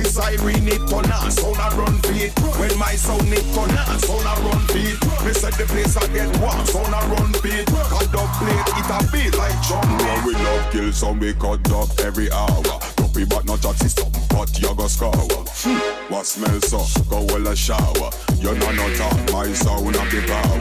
Siren 0.08 0.66
it 0.66 0.80
turn 0.88 1.10
on, 1.12 1.30
sound 1.30 1.60
a 1.60 1.68
run 1.76 2.00
beat. 2.08 2.32
When 2.56 2.72
my 2.78 2.96
sound 2.96 3.28
it 3.28 3.44
turn 3.54 3.76
on, 3.76 3.98
sound 4.00 4.24
a 4.24 4.34
run 4.40 4.64
beat. 4.72 4.96
Me 5.24 5.32
set 5.36 5.52
the 5.54 5.66
place 5.68 5.96
I 5.96 6.06
get 6.08 6.32
warm, 6.40 6.64
sound 6.64 6.94
a 6.96 7.00
run 7.12 7.32
beat. 7.44 7.66
Cut 7.68 8.14
up 8.16 8.30
plate, 8.40 8.68
it 8.80 8.88
a 8.88 8.98
beat 9.12 9.36
like 9.36 9.58
drum 9.68 9.84
beat. 10.00 10.24
We 10.24 10.32
love 10.34 10.72
kill 10.72 10.92
some, 10.92 11.20
we 11.20 11.34
cut 11.34 11.60
up 11.72 11.92
every 12.00 12.32
hour. 12.32 12.62
Dopey 12.96 13.24
but 13.26 13.44
not 13.44 13.60
chat 13.60 13.76
system, 13.76 14.08
but 14.30 14.48
you 14.58 14.74
go 14.74 14.88
scour. 14.88 15.12
Hmm. 15.12 16.12
What 16.12 16.24
smells 16.24 16.68
so? 16.68 16.80
Go 17.10 17.24
well 17.28 17.46
a 17.46 17.54
shower. 17.54 18.10
You 18.40 18.56
know 18.56 18.72
no 18.72 18.88
talk, 18.96 19.18
my 19.32 19.52
sound 19.52 19.94
of 19.94 20.08
the 20.08 20.24
power. 20.24 20.58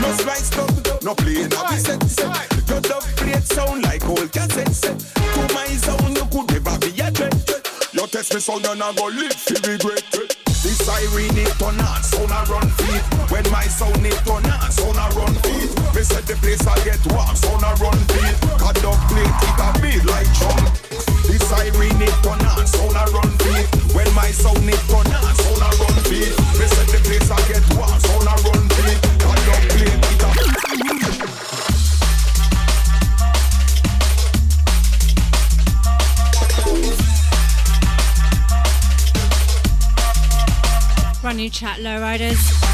No 0.00 0.12
spice 0.12 0.52
up, 0.58 1.02
no 1.02 1.14
play, 1.14 1.48
no 1.48 1.60
be 1.68 1.76
set 1.76 2.02
set. 2.04 2.36
Your 2.68 2.80
dub 2.80 3.02
plate 3.16 3.44
sound 3.44 3.82
like 3.82 4.04
old 4.06 4.30
cassette 4.30 4.72
set. 4.72 4.98
To 4.98 5.54
my 5.54 5.66
sound, 5.66 6.16
you 6.16 6.26
could 6.28 6.50
never 6.52 6.78
be 6.78 7.00
a 7.00 7.10
threat. 7.10 7.29
You 8.00 8.06
test 8.06 8.32
me 8.32 8.40
sound 8.40 8.64
and 8.64 8.82
I 8.82 8.96
go 8.96 9.12
live 9.12 9.36
fi 9.36 9.60
regret 9.68 10.00
it. 10.16 10.32
This 10.64 10.80
siren 10.80 11.36
it 11.36 11.52
turn 11.60 11.76
on, 11.84 12.00
sound 12.00 12.32
a 12.32 12.40
run 12.48 12.64
feet. 12.80 13.04
When 13.28 13.44
my 13.52 13.68
sound 13.68 14.00
it 14.00 14.16
turn 14.24 14.40
on, 14.48 14.72
sound 14.72 14.96
a 14.96 15.04
run 15.12 15.36
feet. 15.44 15.68
Me 15.92 16.00
set 16.00 16.24
the 16.24 16.32
place 16.40 16.64
I 16.64 16.80
get 16.80 16.96
warm, 17.12 17.36
sound 17.36 17.60
a 17.60 17.76
run 17.76 18.00
feed. 18.08 18.40
Cut 18.56 18.80
up 18.88 18.96
plate, 19.04 19.28
it 19.28 19.60
a 19.60 19.68
beat 19.84 20.04
like 20.08 20.32
drum. 20.32 20.64
This 21.28 21.44
siren 21.44 22.00
it 22.00 22.16
turn 22.24 22.40
on, 22.40 22.64
sound 22.64 22.96
a 22.96 23.04
run 23.12 23.36
feet. 23.44 23.68
When 23.92 24.08
my 24.16 24.32
sound 24.32 24.64
it 24.64 24.80
turn 24.88 25.04
on, 25.04 25.34
sound 25.36 25.60
a 25.60 25.68
run 25.76 25.96
feet. 26.08 26.32
Me 26.56 26.66
set 26.72 26.88
the 26.88 27.04
place 27.04 27.28
I 27.28 27.36
get 27.52 27.64
warm, 27.76 28.00
sound 28.00 28.32
a 28.32 28.34
run 28.48 28.64
feed. 28.80 28.96
Cut 29.20 29.44
up 29.44 29.60
plate, 29.76 30.00
it 30.08 30.24
a 30.24 30.99
Run 41.22 41.38
your 41.38 41.50
chat, 41.50 41.80
lowriders. 41.80 42.69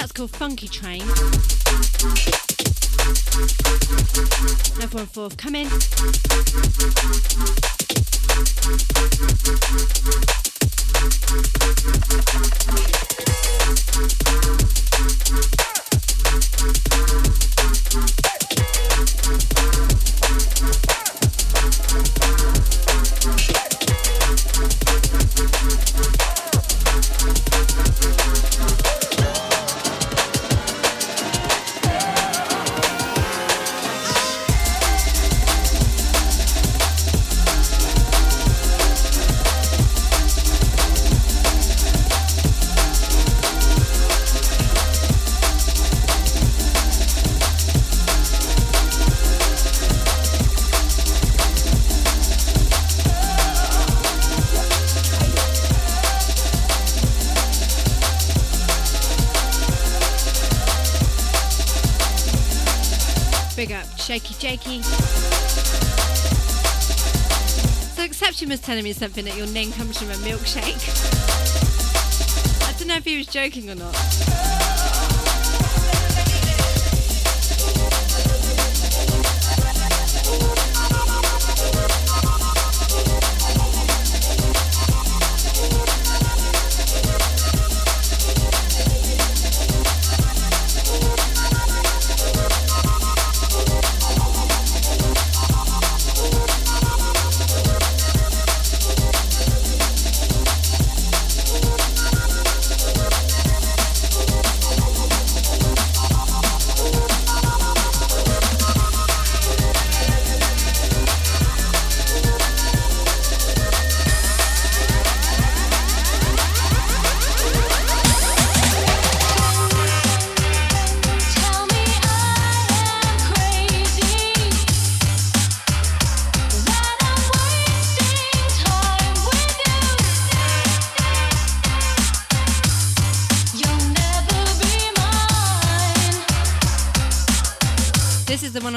track's 0.00 0.12
called 0.12 0.30
Funky 0.30 0.66
Train. 0.66 1.02
Another 4.76 4.96
one 4.96 5.06
forthcoming. 5.06 5.68
Thank 17.92 18.19
was 68.60 68.66
telling 68.66 68.84
me 68.84 68.92
something 68.92 69.24
that 69.24 69.36
your 69.36 69.46
name 69.48 69.72
comes 69.72 69.98
from 69.98 70.10
a 70.10 70.14
milkshake. 70.14 70.80
I 72.68 72.72
don't 72.78 72.88
know 72.88 72.96
if 72.96 73.04
he 73.04 73.16
was 73.16 73.26
joking 73.26 73.70
or 73.70 73.74
not. 73.74 74.29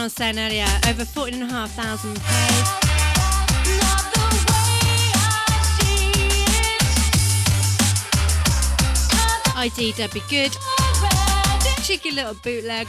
I 0.03 0.07
saying 0.09 0.37
earlier. 0.37 0.67
Over 0.89 1.05
14,500 1.05 2.19
plays. 2.19 2.83
ID 9.55 9.93
Debbie 9.93 10.21
Good. 10.29 10.57
Cheeky 11.83 12.11
little 12.11 12.33
bootleg. 12.33 12.87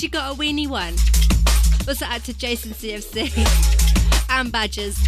Because 0.00 0.02
you 0.02 0.08
got 0.08 0.34
a 0.34 0.38
weenie 0.38 0.68
one? 0.68 0.94
Also 1.86 2.06
out 2.06 2.24
to 2.24 2.32
Jason 2.32 2.72
CFC 2.72 3.30
and 4.30 4.50
Badgers. 4.50 4.98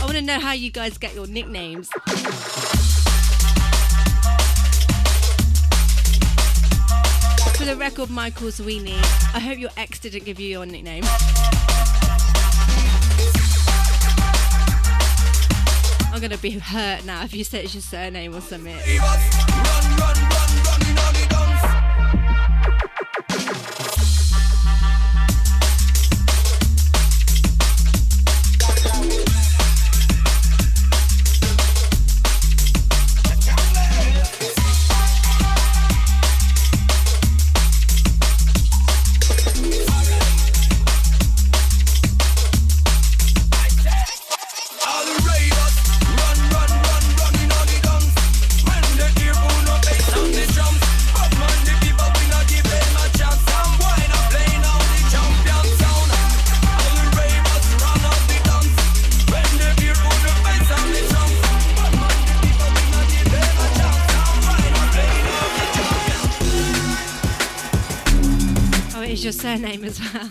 I 0.00 0.04
want 0.04 0.16
to 0.16 0.22
know 0.22 0.38
how 0.38 0.52
you 0.52 0.70
guys 0.70 0.98
get 0.98 1.14
your 1.14 1.26
nicknames. 1.26 1.88
For 7.56 7.64
the 7.64 7.76
record, 7.76 8.10
Michael's 8.10 8.60
weenie. 8.60 8.98
I 9.34 9.40
hope 9.40 9.58
your 9.58 9.70
ex 9.76 9.98
didn't 9.98 10.24
give 10.24 10.38
you 10.38 10.48
your 10.48 10.66
nickname. 10.66 11.04
I'm 16.12 16.20
gonna 16.20 16.38
be 16.38 16.50
hurt 16.50 17.04
now 17.04 17.24
if 17.24 17.34
you 17.34 17.44
say 17.44 17.64
it's 17.64 17.74
your 17.74 17.82
surname 17.82 18.34
or 18.34 18.40
something. 18.40 18.76
All 19.00 20.29
surname 69.56 69.84
as 69.84 69.98
well. 70.00 70.30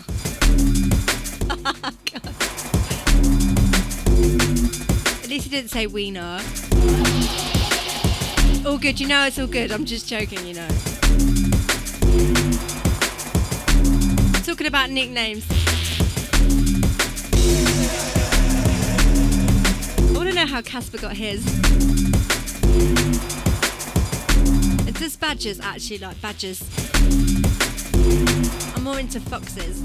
At 5.22 5.28
least 5.28 5.44
he 5.44 5.50
didn't 5.50 5.68
say 5.68 5.86
Wiener. 5.86 6.40
All 8.66 8.78
good, 8.78 8.98
you 8.98 9.06
know 9.06 9.26
it's 9.26 9.38
all 9.38 9.46
good. 9.46 9.72
I'm 9.72 9.84
just 9.84 10.08
joking, 10.08 10.46
you 10.46 10.54
know. 10.54 10.68
Talking 14.42 14.66
about 14.66 14.88
nicknames. 14.88 15.46
I 19.98 20.12
want 20.14 20.30
to 20.30 20.34
know 20.34 20.46
how 20.46 20.62
Casper 20.62 20.96
got 20.96 21.14
his. 21.14 21.46
Is 24.86 24.94
this 24.94 25.16
badgers 25.16 25.60
actually 25.60 25.98
like 25.98 26.18
badgers? 26.22 26.69
More 28.90 28.98
into 28.98 29.20
foxes. 29.20 29.80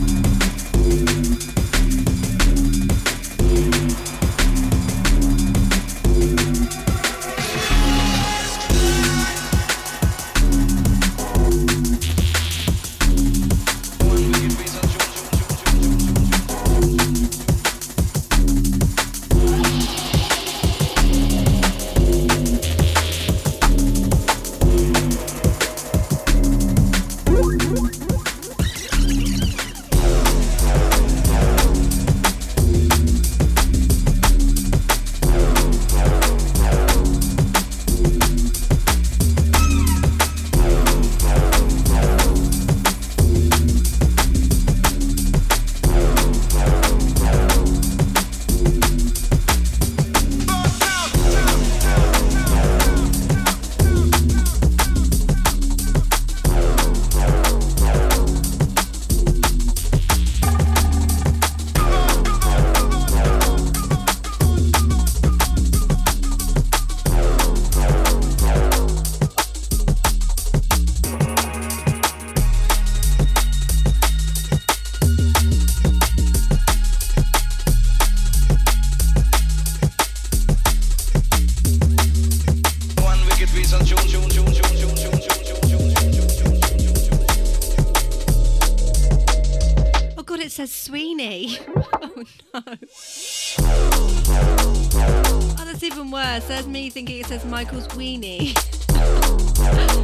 Michael's 97.55 97.87
weenie. 97.95 98.53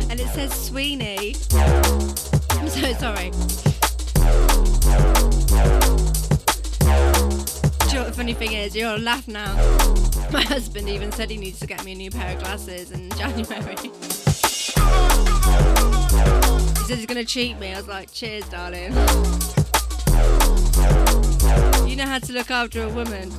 and 0.09 0.17
it 0.17 0.29
says 0.29 0.53
Sweeney. 0.53 1.35
I'm 2.51 2.69
so 2.69 2.93
sorry. 2.93 3.31
Do 7.81 7.87
you 7.89 7.93
know 7.93 8.03
what 8.03 8.07
the 8.07 8.13
funny 8.15 8.33
thing 8.33 8.53
is? 8.53 8.73
You'll 8.73 8.99
laugh 8.99 9.27
now. 9.27 9.53
My 10.31 10.43
husband 10.43 10.87
even 10.87 11.11
said 11.11 11.29
he 11.29 11.35
needs 11.35 11.59
to 11.59 11.67
get 11.67 11.83
me 11.83 11.91
a 11.91 11.95
new 11.95 12.09
pair 12.09 12.37
of 12.37 12.39
glasses 12.41 12.91
in 12.91 13.09
January. 13.17 13.75
he 13.75 13.89
says 16.85 16.99
he's 16.99 17.05
gonna 17.05 17.25
cheat 17.25 17.59
me. 17.59 17.73
I 17.73 17.75
was 17.75 17.89
like, 17.89 18.13
cheers, 18.13 18.47
darling. 18.47 18.93
You 21.85 21.97
know 21.97 22.05
how 22.05 22.19
to 22.19 22.31
look 22.31 22.49
after 22.49 22.83
a 22.83 22.89
woman. 22.89 23.29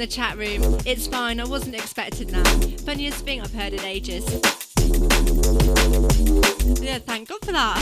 The 0.00 0.06
chat 0.06 0.38
room, 0.38 0.78
it's 0.86 1.06
fine, 1.06 1.38
I 1.38 1.44
wasn't 1.44 1.74
expecting 1.74 2.28
that. 2.28 2.80
Funniest 2.86 3.22
thing 3.22 3.42
I've 3.42 3.52
heard 3.52 3.74
in 3.74 3.80
ages. 3.80 4.24
Yeah, 6.80 7.00
thank 7.00 7.28
God 7.28 7.44
for 7.44 7.52
that. 7.52 7.76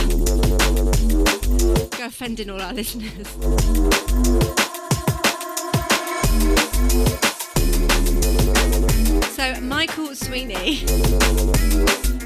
Go 1.97 2.07
offending 2.07 2.51
all 2.51 2.61
our 2.61 2.73
listeners. 2.73 3.29
So, 9.37 9.61
Michael 9.61 10.17
Sweeney, 10.17 10.83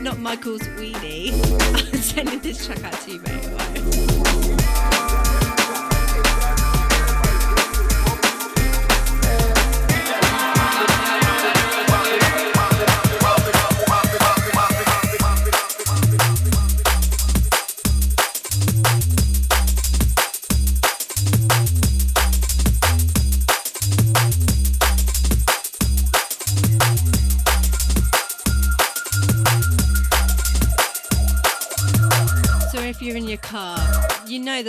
not 0.01 0.19
Michael's 0.19 0.63
Weenie, 0.79 1.35
I'm 1.93 2.01
sending 2.01 2.41
this 2.41 2.65
track 2.65 2.83
out 2.83 2.99
to 3.03 3.11
you, 3.11 3.21
mate. 3.21 4.22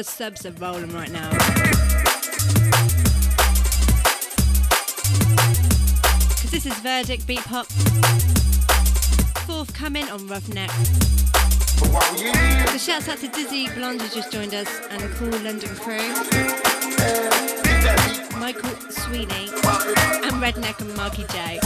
The 0.03 0.09
subs 0.09 0.45
are 0.45 0.51
rolling 0.51 0.91
right 0.93 1.09
now. 1.09 1.29
Because 6.29 6.51
this 6.51 6.65
is 6.65 6.73
Verdict 6.79 7.25
Beat 7.25 7.39
Pop. 7.39 7.67
Forthcoming 9.47 10.09
on 10.09 10.27
Roughneck. 10.27 10.69
So 12.67 12.77
shouts 12.77 13.07
out 13.07 13.19
to 13.19 13.29
Dizzy 13.29 13.69
Blonde 13.69 14.01
who's 14.01 14.13
just 14.13 14.29
joined 14.29 14.53
us 14.53 14.67
and 14.89 15.01
Kool 15.13 15.29
London 15.39 15.73
Crew. 15.77 15.95
Michael 18.41 18.75
Sweeney 18.91 19.47
and 20.25 20.35
Redneck 20.43 20.81
and 20.81 20.93
Marky 20.97 21.23
J. 21.31 21.61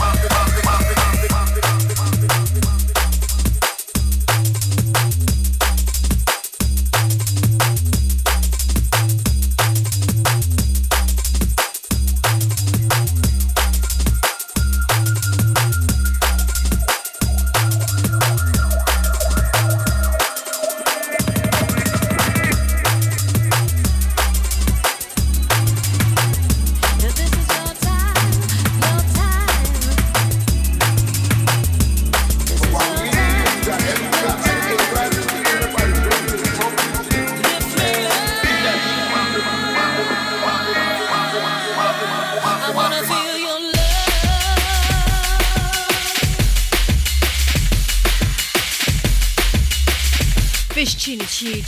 This 51.40 51.62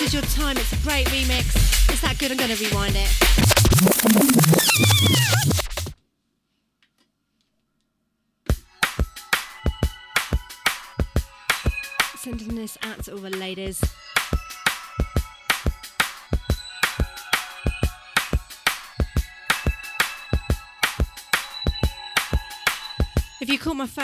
is 0.00 0.14
your 0.14 0.22
time. 0.22 0.56
It's 0.56 0.72
a 0.72 0.76
great 0.76 1.08
remix. 1.08 1.46
It's 1.90 2.00
that 2.02 2.18
good. 2.20 2.30
I'm 2.30 2.36
gonna 2.36 2.54
rewind 2.54 2.85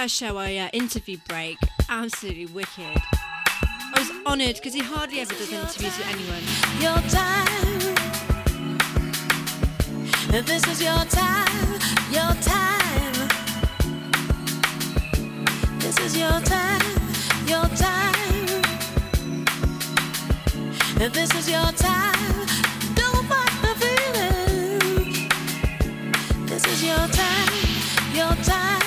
first 0.02 0.16
show, 0.16 0.36
I 0.36 0.56
uh, 0.56 0.68
interview 0.72 1.16
break, 1.28 1.58
absolutely 1.88 2.46
wicked. 2.46 3.00
I 3.14 3.94
was 3.96 4.10
honoured 4.26 4.56
because 4.56 4.74
he 4.74 4.80
hardly 4.80 5.20
ever 5.20 5.32
does 5.32 5.52
interviews 5.52 5.96
with 5.96 6.08
anyone. 6.08 6.42
Your 6.82 6.98
time. 7.08 7.94
This 10.44 10.66
is 10.66 10.82
your 10.82 11.04
time. 11.04 11.78
Your 12.10 12.34
time. 12.42 13.28
This 15.78 15.98
is 16.00 16.16
your 16.16 16.40
time. 16.40 16.82
Your 17.46 17.68
time. 17.76 18.62
This 20.98 21.32
is 21.32 21.48
your 21.48 21.70
time. 21.76 22.46
Don't 22.96 23.24
fight 23.30 23.54
the 23.62 23.74
feeling. 23.80 25.28
This 26.46 26.66
is 26.66 26.82
your 26.82 27.06
time. 27.06 27.52
Your 28.12 28.34
time. 28.44 28.81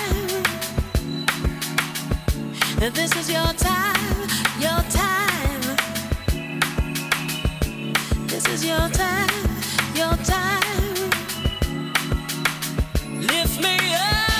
This 2.78 3.16
is 3.16 3.30
your 3.30 3.52
time, 3.54 4.28
your 4.60 4.82
time. 4.90 5.76
This 8.26 8.46
is 8.48 8.64
your 8.66 8.88
time, 8.90 9.30
your 9.94 10.14
time. 10.24 11.10
Lift 13.18 13.62
me 13.62 13.76
up. 13.94 14.30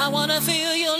I 0.00 0.08
wanna 0.12 0.40
feel 0.40 0.74
your 0.74 0.95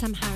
Damage 0.00 0.27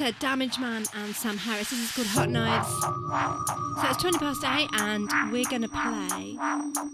said 0.00 0.18
Damage 0.18 0.58
Man 0.58 0.82
and 0.94 1.14
Sam 1.14 1.36
Harris. 1.36 1.68
This 1.68 1.78
is 1.78 1.92
called 1.92 2.06
Hot 2.06 2.30
Knives. 2.30 2.70
So 3.82 3.90
it's 3.90 4.00
20 4.00 4.18
past 4.18 4.42
8 4.42 4.68
and 4.80 5.30
we're 5.30 5.44
going 5.44 5.60
to 5.60 5.68
play 5.68 6.38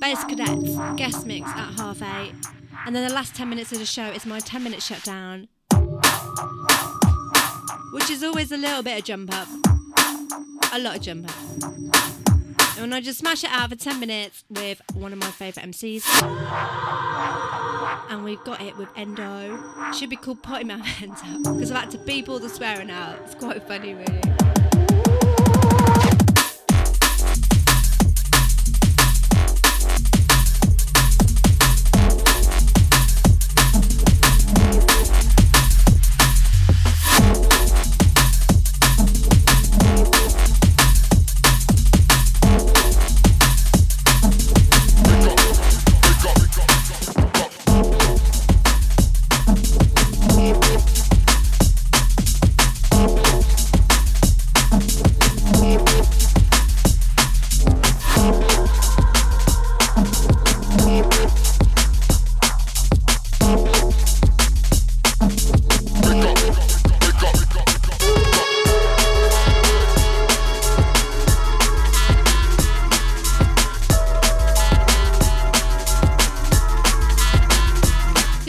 Basskadetz 0.03 0.97
guest 0.97 1.25
mix 1.25 1.49
at 1.51 1.79
half 1.79 2.03
8. 2.03 2.33
And 2.85 2.97
then 2.97 3.07
the 3.07 3.15
last 3.15 3.37
10 3.37 3.49
minutes 3.49 3.71
of 3.71 3.79
the 3.79 3.87
show 3.87 4.07
is 4.07 4.27
my 4.27 4.41
10 4.41 4.61
minute 4.61 4.83
shutdown. 4.83 5.47
Which 7.93 8.11
is 8.11 8.25
always 8.25 8.51
a 8.51 8.57
little 8.57 8.83
bit 8.83 8.99
of 8.99 9.05
jump 9.05 9.33
up. 9.33 9.47
A 10.73 10.79
lot 10.81 10.97
of 10.97 11.03
jump 11.03 11.29
up. 11.29 11.86
And 12.87 12.95
I 12.95 13.01
just 13.01 13.19
smash 13.19 13.43
it 13.43 13.51
out 13.51 13.71
for 13.71 13.75
10 13.75 13.99
minutes 13.99 14.45
with 14.49 14.81
one 14.95 15.13
of 15.13 15.19
my 15.19 15.27
favourite 15.27 15.69
MCs. 15.69 16.05
And 18.09 18.23
we've 18.23 18.39
got 18.45 18.63
it 18.63 18.77
with 18.77 18.89
Endo. 18.95 19.59
Should 19.93 20.09
be 20.09 20.15
called 20.15 20.41
Potty 20.45 20.63
Mouth 20.63 20.87
Endo. 21.03 21.53
Because 21.53 21.73
I've 21.73 21.81
had 21.81 21.91
to 21.91 21.99
beep 21.99 22.29
all 22.29 22.39
the 22.39 22.49
swearing 22.49 22.93
out. 22.93 23.19
It's 23.25 23.35
quite 23.35 23.61
funny, 23.67 23.95
really. 23.95 24.76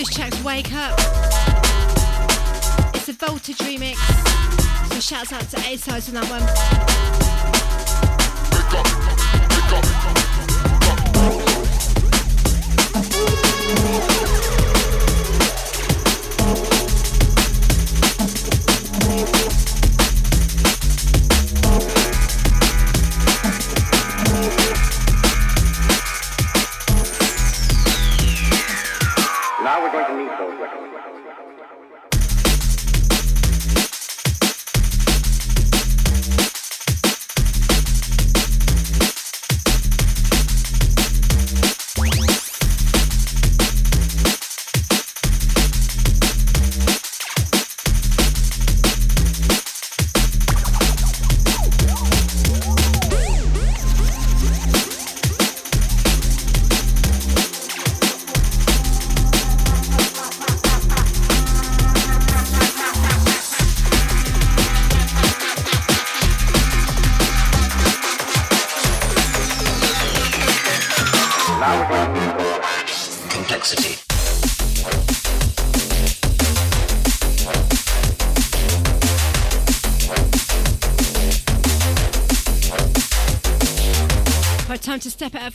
Check 0.10 0.32
to 0.32 0.43
Wake 0.43 0.74
Up. 0.74 0.97
It's 2.95 3.08
a 3.10 3.14
Voltage 3.14 3.58
remix. 3.60 3.97
So 4.91 4.99
shouts 4.99 5.32
out 5.32 5.47
to 5.49 5.58
A-Sides 5.60 6.08
on 6.10 6.16
that 6.16 6.30
one. 6.30 6.41
Wake 8.51 8.74
up, 8.74 8.88
wake 9.51 9.74
up, 9.74 9.86
wake 13.91 14.12
up. 14.12 14.16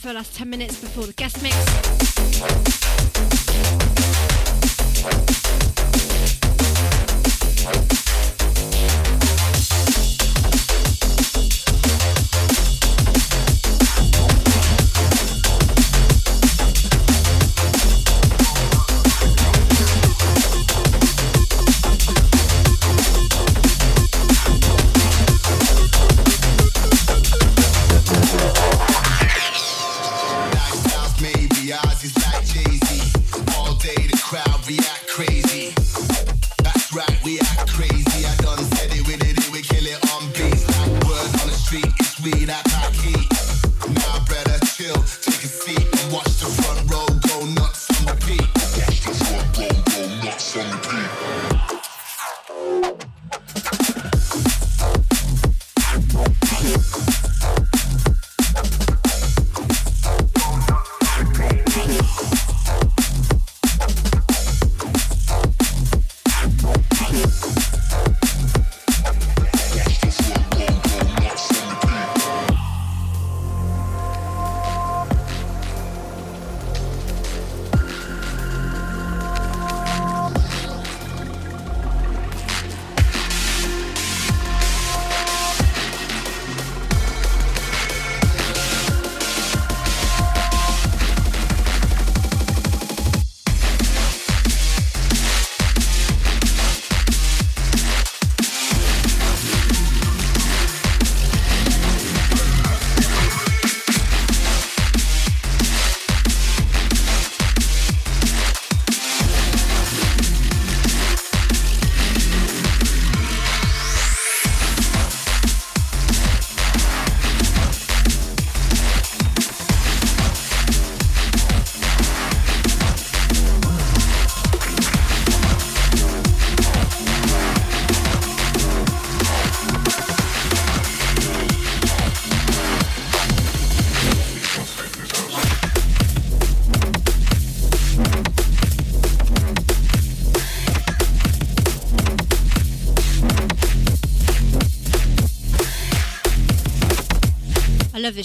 for 0.03 0.09
the 0.09 0.15
last 0.15 0.35
10 0.35 0.49
minutes 0.49 0.81
before 0.81 1.05
the 1.05 1.13
guest 1.13 1.41
mix. 1.41 1.52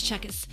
check 0.08 0.24
us 0.24 0.47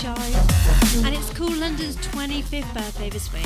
show, 0.00 0.14
and 1.04 1.14
it's 1.14 1.28
Kool 1.34 1.52
London's 1.56 1.96
25th 1.96 2.72
birthday 2.72 3.10
this 3.10 3.30
week. 3.34 3.44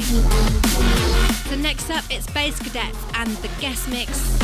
So, 1.49 1.57
next 1.57 1.91
up, 1.91 2.05
it's 2.11 2.27
Basskadetz 2.29 2.97
and 3.17 3.29
the 3.39 3.49
guest 3.61 3.89
mix. 3.89 4.39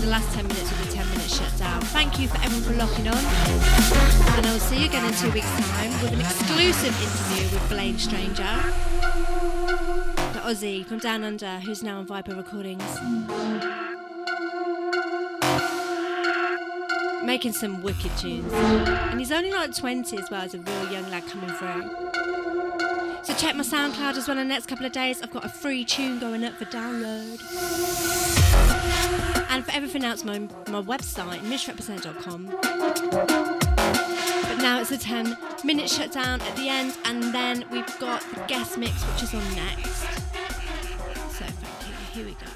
The 0.00 0.08
last 0.08 0.30
10 0.34 0.46
minutes 0.46 0.70
of 0.70 0.86
the 0.86 0.92
10 0.92 1.08
minute 1.08 1.30
shutdown. 1.30 1.80
Thank 1.96 2.18
you 2.20 2.28
for 2.28 2.36
everyone 2.42 2.64
for 2.64 2.74
locking 2.74 3.08
on, 3.08 3.16
and 3.16 4.46
I'll 4.46 4.58
see 4.58 4.80
you 4.80 4.86
again 4.88 5.06
in 5.06 5.14
two 5.14 5.30
weeks' 5.30 5.46
time 5.70 5.90
with 6.02 6.12
an 6.12 6.20
exclusive 6.20 6.94
interview 7.00 7.44
with 7.50 7.68
Blaine 7.70 7.96
Stranger. 7.96 8.62
The 10.34 10.40
Aussie 10.44 10.84
from 10.84 10.98
Down 10.98 11.24
Under, 11.24 11.60
who's 11.60 11.82
now 11.82 11.98
on 11.98 12.06
Viper 12.06 12.34
Recordings. 12.34 13.85
Making 17.26 17.52
some 17.52 17.82
wicked 17.82 18.16
tunes. 18.16 18.52
And 18.52 19.18
he's 19.18 19.32
only 19.32 19.50
like 19.50 19.74
20 19.74 20.16
as 20.16 20.30
well 20.30 20.42
as 20.42 20.54
a 20.54 20.58
real 20.58 20.92
young 20.92 21.10
lad 21.10 21.26
coming 21.26 21.50
through. 21.50 21.82
So 23.24 23.34
check 23.34 23.56
my 23.56 23.64
SoundCloud 23.64 24.16
as 24.16 24.28
well 24.28 24.38
in 24.38 24.46
the 24.46 24.54
next 24.54 24.66
couple 24.66 24.86
of 24.86 24.92
days. 24.92 25.20
I've 25.20 25.32
got 25.32 25.44
a 25.44 25.48
free 25.48 25.84
tune 25.84 26.20
going 26.20 26.44
up 26.44 26.54
for 26.54 26.66
download. 26.66 27.40
And 29.50 29.64
for 29.64 29.72
everything 29.72 30.04
else, 30.04 30.22
my, 30.22 30.38
my 30.38 30.80
website, 30.80 31.40
missrepresent.com. 31.40 32.46
But 34.46 34.58
now 34.58 34.80
it's 34.80 34.92
a 34.92 34.98
10 34.98 35.36
minute 35.64 35.90
shutdown 35.90 36.40
at 36.40 36.54
the 36.54 36.68
end, 36.68 36.96
and 37.06 37.24
then 37.34 37.64
we've 37.72 37.98
got 37.98 38.22
the 38.32 38.40
guest 38.46 38.78
mix, 38.78 39.02
which 39.02 39.24
is 39.24 39.34
on 39.34 39.42
next. 39.56 40.02
So 41.32 41.44
thank 41.44 41.88
you. 41.88 41.94
Here 42.14 42.24
we 42.24 42.32
go. 42.34 42.55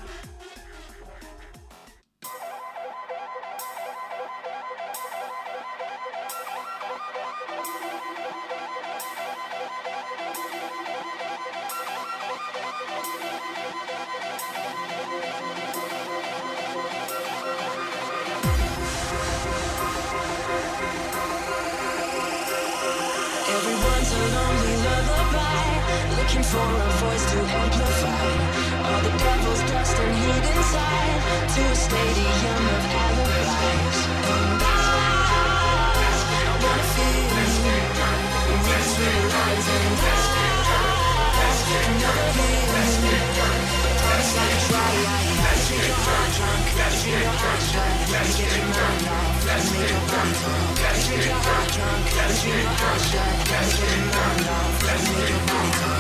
Body 50.21 50.33
talk. 50.35 50.77
Drink 51.07 51.25
your 51.25 51.35
heart 51.35 51.69
drunk, 51.73 52.07
your 52.45 52.69
heart 52.79 53.01
shut, 53.01 53.25
and 53.25 53.49
get 53.49 53.81
your 53.81 54.05
mind 54.13 54.49
off, 54.49 54.85
and 54.91 56.00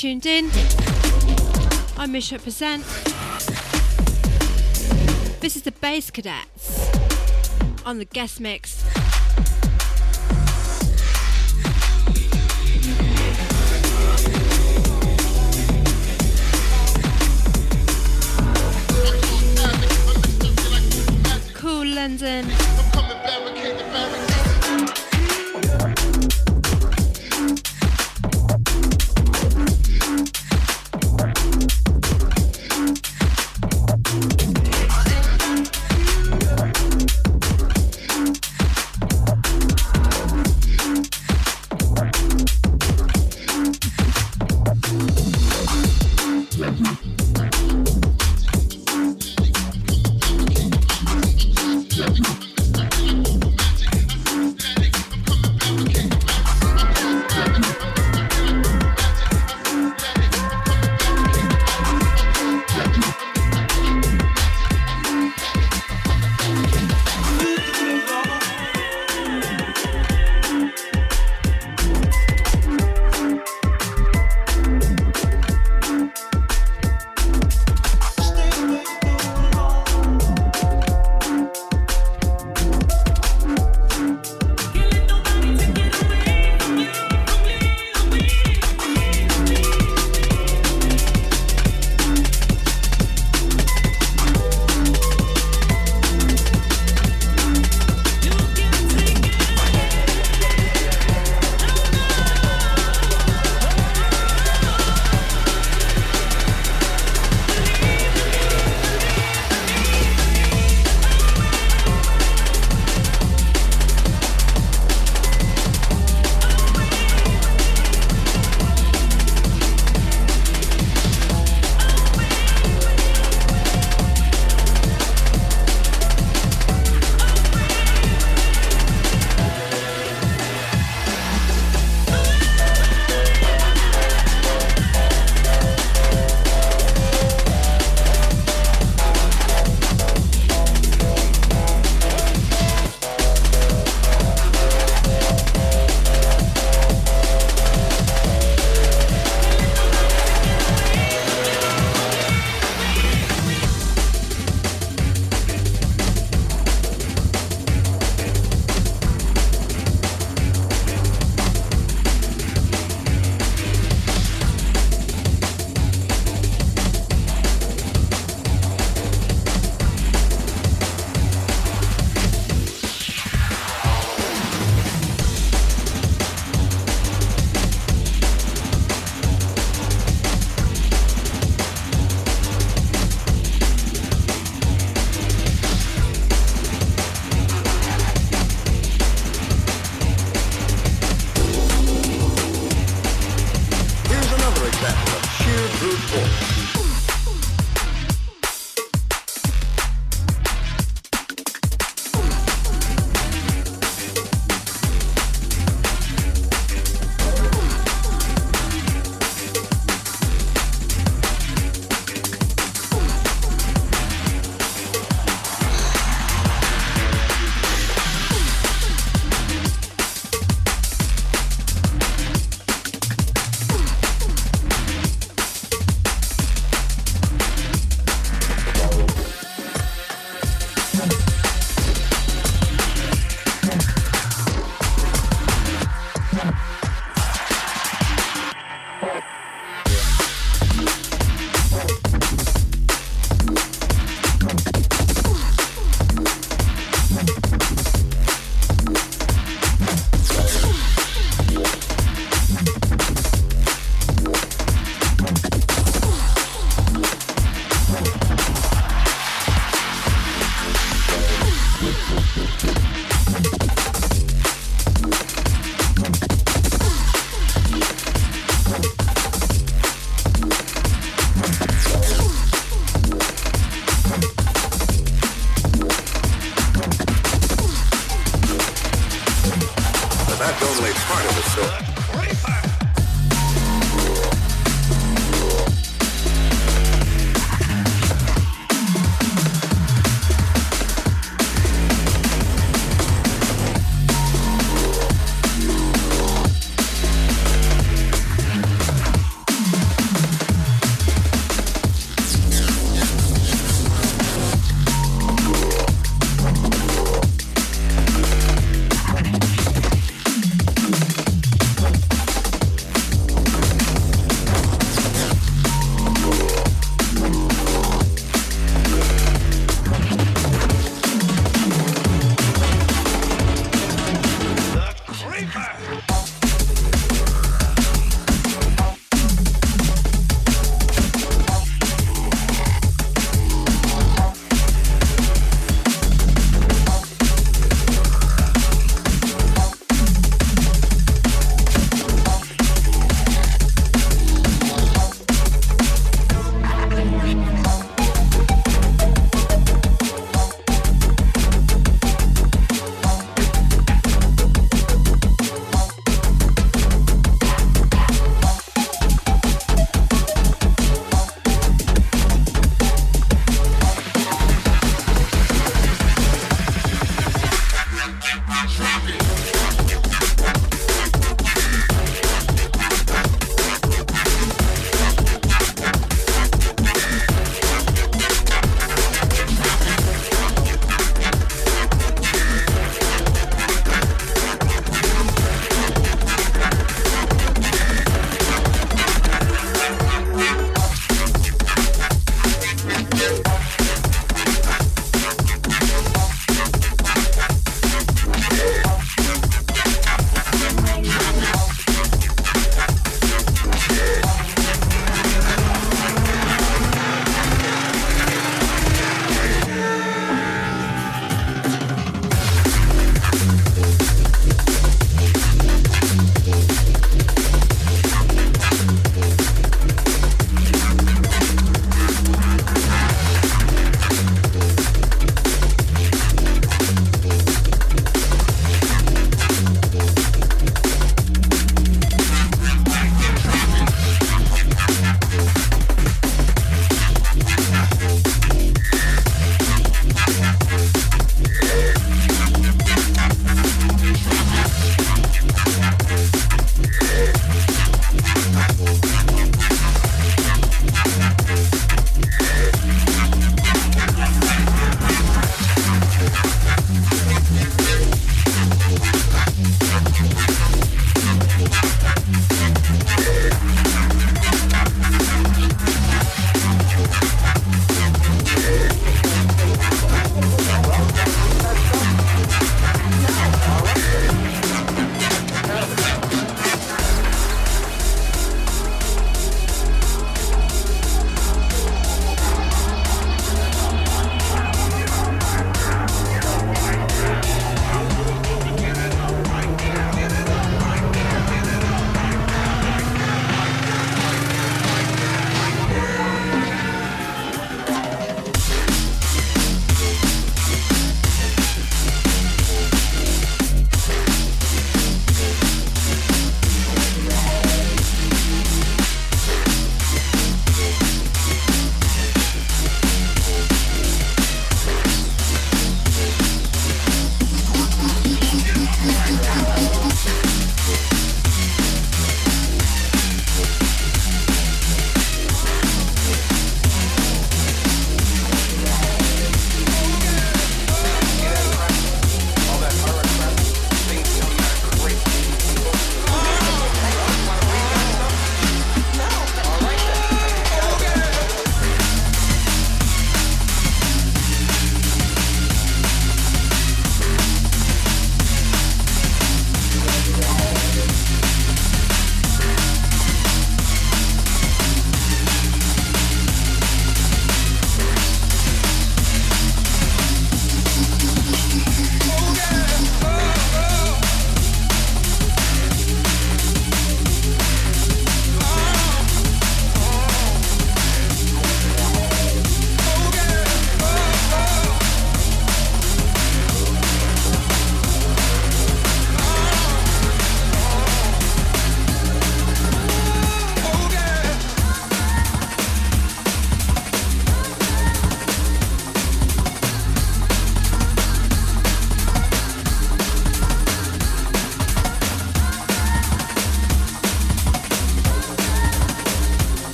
tuned 0.00 0.24
in, 0.24 0.46
I 1.98 2.06
Missrepresent. 2.06 2.80
This 5.40 5.56
is 5.56 5.62
the 5.62 5.72
Basskadetz 5.72 7.84
on 7.84 7.98
the 7.98 8.06
guest 8.06 8.40
mix. 8.40 8.89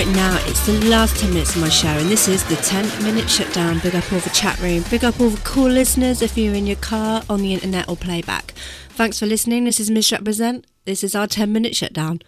Right 0.00 0.16
now, 0.16 0.38
it's 0.46 0.64
the 0.64 0.80
last 0.88 1.20
10 1.20 1.28
minutes 1.28 1.54
of 1.56 1.60
my 1.60 1.68
show, 1.68 1.88
and 1.88 2.08
this 2.08 2.26
is 2.26 2.42
the 2.44 2.56
10 2.56 3.04
minute 3.04 3.28
shutdown. 3.28 3.80
Big 3.80 3.94
up 3.94 4.10
all 4.10 4.20
the 4.20 4.30
chat 4.30 4.58
room, 4.58 4.82
big 4.88 5.04
up 5.04 5.20
all 5.20 5.28
the 5.28 5.40
cool 5.42 5.68
listeners 5.68 6.22
if 6.22 6.38
you're 6.38 6.54
in 6.54 6.66
your 6.66 6.76
car, 6.76 7.22
on 7.28 7.42
the 7.42 7.52
internet, 7.52 7.86
or 7.86 7.98
playback. 7.98 8.52
Thanks 8.88 9.18
for 9.18 9.26
listening. 9.26 9.64
This 9.64 9.78
is 9.78 9.90
Missrepresent. 9.90 10.64
This 10.86 11.04
is 11.04 11.14
our 11.14 11.26
10 11.26 11.52
minute 11.52 11.76
shutdown. 11.76 12.22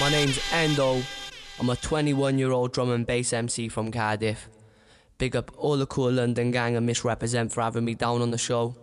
My 0.00 0.10
name's 0.10 0.40
Endo. 0.52 1.00
I'm 1.60 1.70
a 1.70 1.76
21 1.76 2.38
year 2.38 2.50
old 2.50 2.72
drum 2.72 2.90
and 2.90 3.06
bass 3.06 3.32
MC 3.32 3.68
from 3.68 3.92
Cardiff. 3.92 4.48
Big 5.18 5.36
up 5.36 5.52
all 5.56 5.76
the 5.76 5.86
Kool 5.86 6.10
London 6.10 6.50
gang 6.50 6.74
and 6.74 6.88
Missrepresent 6.88 7.52
for 7.52 7.60
having 7.60 7.84
me 7.84 7.94
down 7.94 8.20
on 8.20 8.32
the 8.32 8.38
show. 8.38 8.74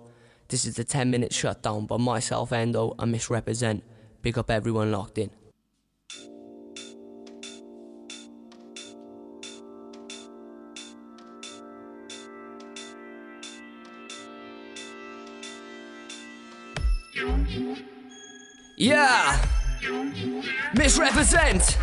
This 0.48 0.64
is 0.64 0.76
the 0.78 0.86
10 0.86 1.12
minute 1.12 1.34
shutdown 1.34 1.88
by 1.88 1.98
myself, 1.98 2.54
Endo, 2.54 2.96
and 2.98 3.14
Missrepresent. 3.14 3.82
Big 4.22 4.38
up 4.38 4.50
everyone 4.50 4.94
locked 4.94 5.18
in. 5.18 5.30
Yeah! 18.76 19.40
Missrepresent! 20.74 21.78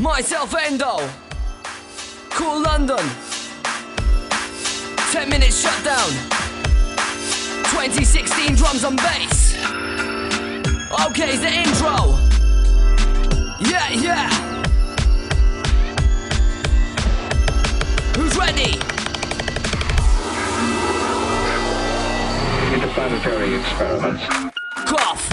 Myself, 0.00 0.54
Endo! 0.54 1.06
Kool 2.30 2.62
London! 2.62 3.04
10 5.10 5.28
minutes 5.28 5.60
shutdown! 5.60 6.08
2016 7.70 8.54
drums 8.54 8.84
and 8.84 8.96
bass! 8.96 9.54
Okay, 11.06 11.36
the 11.36 11.52
intro! 11.52 12.16
Yeah, 13.60 13.90
yeah! 13.90 14.30
Who's 18.16 18.34
ready? 18.36 18.97
Interplanetary 23.08 23.54
experiments. 23.58 24.22
Cough! 24.84 25.24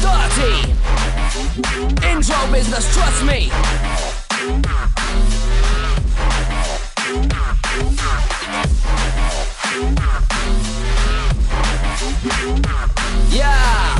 Dirty! 0.00 0.70
Intro 2.08 2.52
business, 2.52 2.94
trust 2.94 3.24
me! 3.24 3.50
Yeah! 13.32 13.98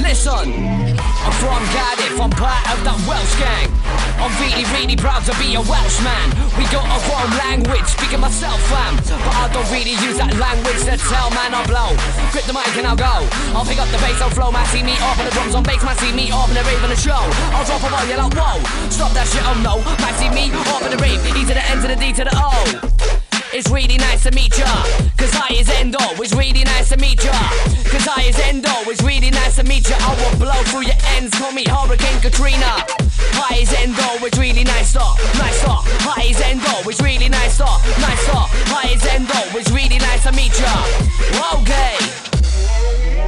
Listen, 0.00 0.48
I'm 1.24 1.32
from 1.32 1.64
Cardiff, 1.74 2.01
I'm 2.22 2.30
part 2.30 2.62
of 2.70 2.78
that 2.86 2.94
Welsh 3.02 3.34
gang. 3.34 3.66
I'm 4.22 4.30
really, 4.38 4.62
really 4.70 4.94
proud 4.94 5.26
to 5.26 5.34
be 5.42 5.58
a 5.58 5.62
Welshman. 5.66 6.30
We 6.54 6.62
got 6.70 6.86
our 6.86 7.02
own 7.18 7.34
language, 7.34 7.82
speaking 7.90 8.22
myself, 8.22 8.62
fam. 8.70 8.94
But 9.26 9.34
I 9.42 9.50
don't 9.50 9.66
really 9.74 9.98
use 9.98 10.22
that 10.22 10.30
language 10.38 10.86
to 10.86 10.94
tell 11.10 11.34
man 11.34 11.50
I 11.50 11.66
blow. 11.66 11.90
Grip 12.30 12.46
the 12.46 12.54
mic 12.54 12.70
and 12.78 12.86
I'll 12.86 12.94
go. 12.94 13.26
I'll 13.58 13.66
pick 13.66 13.82
up 13.82 13.90
the 13.90 13.98
bass, 13.98 14.22
I'll 14.22 14.30
flow, 14.30 14.54
man. 14.54 14.62
See 14.70 14.86
me 14.86 14.94
up 15.02 15.18
on 15.18 15.26
the 15.26 15.34
drums 15.34 15.58
on 15.58 15.66
bass, 15.66 15.82
man. 15.82 15.98
See 15.98 16.14
me 16.14 16.30
up 16.30 16.46
in 16.46 16.54
the 16.54 16.62
rave 16.62 16.78
on 16.86 16.94
the 16.94 17.00
show. 17.00 17.26
I'll 17.58 17.66
drop 17.66 17.82
a 17.82 17.90
one, 17.90 18.06
you're 18.06 18.22
like, 18.22 18.38
whoa. 18.38 18.62
Stop 18.86 19.10
that 19.18 19.26
shit, 19.26 19.42
oh 19.42 19.58
no. 19.58 19.82
Man, 19.98 20.14
see 20.14 20.30
me 20.30 20.54
up 20.70 20.86
in 20.86 20.94
the 20.94 21.02
rave. 21.02 21.18
E 21.26 21.42
to 21.42 21.54
the 21.58 21.64
N 21.74 21.82
to 21.82 21.90
the 21.90 21.98
D 21.98 22.14
to 22.14 22.22
the 22.22 22.34
O. 22.38 23.21
It's 23.54 23.70
really 23.70 23.98
nice 23.98 24.22
to 24.22 24.32
meet 24.32 24.56
ya. 24.58 24.64
Cause 25.18 25.34
I 25.36 25.52
is 25.52 25.68
Endo. 25.68 25.98
It's 26.16 26.34
really 26.34 26.64
nice 26.64 26.88
to 26.88 26.96
meet 26.96 27.22
ya. 27.22 27.32
Cause 27.84 28.08
I 28.08 28.24
is 28.24 28.38
Endo. 28.40 28.72
It's 28.88 29.02
really 29.02 29.28
nice 29.30 29.56
to 29.56 29.64
meet 29.64 29.88
ya. 29.90 29.96
I 30.00 30.16
will 30.16 30.38
blow 30.38 30.56
through 30.72 30.88
your 30.88 30.96
ends. 31.16 31.36
Call 31.36 31.52
me 31.52 31.64
Hurricane 31.68 32.18
Katrina. 32.22 32.80
Hi 33.36 33.56
is 33.60 33.72
Endo. 33.74 34.24
It's 34.24 34.38
really 34.38 34.64
nice 34.64 34.94
to. 34.94 35.04
Nice 35.36 35.60
to. 35.68 35.84
Hi 36.08 36.22
is 36.24 36.40
Endo. 36.40 36.88
It's 36.88 37.02
really 37.02 37.28
nice 37.28 37.58
to. 37.58 37.68
Nice 38.00 38.24
to. 38.32 38.40
Hi 38.72 38.88
is 38.88 39.04
Endo. 39.04 39.36
It's 39.58 39.70
really 39.70 39.98
nice 39.98 40.22
to 40.24 40.32
meet 40.32 40.56
ya. 40.56 40.72
Okay. 41.60 42.00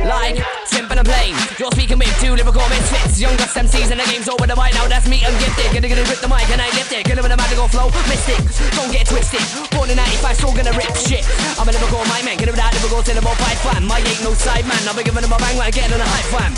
Like 0.09 0.54
simple 0.75 0.99
and 0.99 1.07
plain. 1.07 1.39
You're 1.55 1.71
speaking 1.71 1.99
with 2.03 2.11
two 2.19 2.35
lyrical 2.35 2.67
misfits. 2.67 3.23
Youngest 3.23 3.55
MCs 3.55 3.95
in 3.95 3.99
the 4.03 4.07
game's 4.11 4.27
over 4.27 4.43
the 4.43 4.59
mic 4.59 4.75
now. 4.75 4.91
That's 4.91 5.07
me 5.07 5.23
and 5.23 5.31
gifted. 5.39 5.71
Gonna 5.71 5.87
gonna 5.87 6.03
rip 6.11 6.19
the 6.19 6.27
mic 6.27 6.51
and 6.51 6.59
I 6.59 6.67
lift 6.75 6.91
it. 6.91 7.07
Gonna 7.07 7.23
with 7.23 7.31
a 7.31 7.39
magical 7.39 7.71
flow. 7.71 7.87
Mystic. 8.11 8.43
Don't 8.75 8.91
get 8.91 9.07
twisted. 9.07 9.47
Born 9.71 9.87
in 9.87 9.97
95, 10.03 10.35
still 10.35 10.51
gonna 10.51 10.75
rip 10.75 10.91
shit. 10.99 11.23
I'm 11.55 11.71
a 11.71 11.73
lyrical 11.73 12.03
mic 12.11 12.27
man. 12.27 12.35
Gonna 12.43 12.51
with 12.51 12.59
that 12.59 12.75
lyrical 12.75 13.07
syllable 13.07 13.39
pipe 13.39 13.61
fam. 13.63 13.87
I 13.87 14.03
ain't 14.03 14.23
no 14.27 14.35
side 14.35 14.67
man. 14.67 14.83
I'll 14.91 14.99
be 14.99 15.07
giving 15.07 15.23
them 15.23 15.31
a 15.31 15.39
bang 15.39 15.55
man. 15.55 15.71
Getting 15.71 15.95
on 15.95 16.03
a 16.03 16.09
hype 16.11 16.29
fam. 16.35 16.53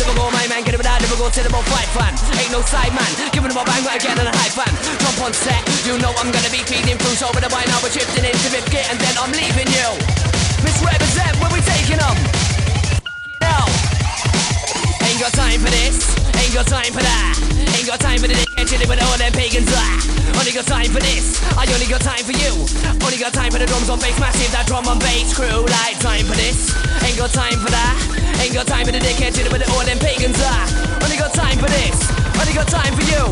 Lyrical 0.00 0.28
mic 0.32 0.48
man. 0.48 0.60
Gonna 0.64 0.78
with 0.80 0.88
that 0.88 0.98
lyrical 1.04 1.28
syllable 1.28 1.64
pipe 1.68 1.92
fam. 1.92 2.12
Ain't 2.40 2.52
no 2.56 2.64
side 2.64 2.94
man. 2.96 3.12
Giving 3.36 3.52
them 3.52 3.60
a 3.60 3.64
bang 3.68 3.84
man. 3.84 4.00
Getting 4.00 4.24
on 4.24 4.32
a 4.32 4.34
hype 4.40 4.56
fam. 4.56 4.72
Jump 4.96 5.28
on 5.28 5.32
set. 5.36 5.60
You 5.84 6.00
know 6.00 6.16
I'm 6.16 6.32
gonna 6.32 6.48
be 6.48 6.64
feeding. 6.64 6.96
So 7.20 7.28
with 7.36 7.44
the 7.44 7.52
mic 7.52 7.68
now 7.68 7.84
we're 7.84 7.92
shifting 7.92 8.24
into 8.24 8.48
rip 8.48 8.64
kit 8.72 8.88
and 8.88 8.96
then 8.96 9.14
I'm 9.20 9.32
leaving 9.36 9.68
you. 9.68 9.88
Missrepresent 10.64 11.36
where 11.36 11.52
we 11.52 11.60
taking 11.60 12.00
them. 12.00 12.47
Ain't 15.18 15.34
got 15.34 15.50
time 15.50 15.58
for 15.58 15.70
this, 15.74 15.98
ain't 16.38 16.54
got 16.54 16.66
time 16.70 16.92
for 16.94 17.02
that. 17.02 17.34
Ain't 17.74 17.90
got 17.90 17.98
time 17.98 18.22
for 18.22 18.30
the 18.30 18.38
dick 18.38 18.54
and 18.54 18.68
chilling 18.70 18.86
with 18.86 19.02
all 19.02 19.18
them 19.18 19.34
pagans 19.34 19.66
ah. 19.74 20.38
Only 20.38 20.54
got 20.54 20.70
time 20.70 20.94
for 20.94 21.02
this, 21.02 21.42
I 21.58 21.66
only 21.74 21.90
got 21.90 22.06
time 22.06 22.22
for 22.22 22.30
you. 22.38 22.54
Only 23.02 23.18
got 23.18 23.34
time 23.34 23.50
for 23.50 23.58
the 23.58 23.66
drums 23.66 23.90
on 23.90 23.98
bass, 23.98 24.14
massive 24.22 24.54
that 24.54 24.70
drum 24.70 24.86
on 24.86 25.02
bass 25.02 25.34
crew. 25.34 25.66
Like 25.82 25.98
time 25.98 26.22
for 26.22 26.38
this, 26.38 26.70
ain't 27.02 27.18
got 27.18 27.34
time 27.34 27.58
for 27.58 27.66
that. 27.66 27.98
Ain't 28.38 28.54
got 28.54 28.70
time 28.70 28.86
for 28.86 28.94
the 28.94 29.02
dick 29.02 29.18
and 29.18 29.34
chilling 29.34 29.50
with 29.50 29.66
all 29.74 29.82
them 29.82 29.98
pagans 29.98 30.38
ah. 30.38 31.02
Only 31.02 31.18
got 31.18 31.34
time 31.34 31.58
for 31.58 31.66
this, 31.66 31.98
only 32.38 32.54
got 32.54 32.68
time 32.70 32.94
for 32.94 33.06
you. 33.06 33.22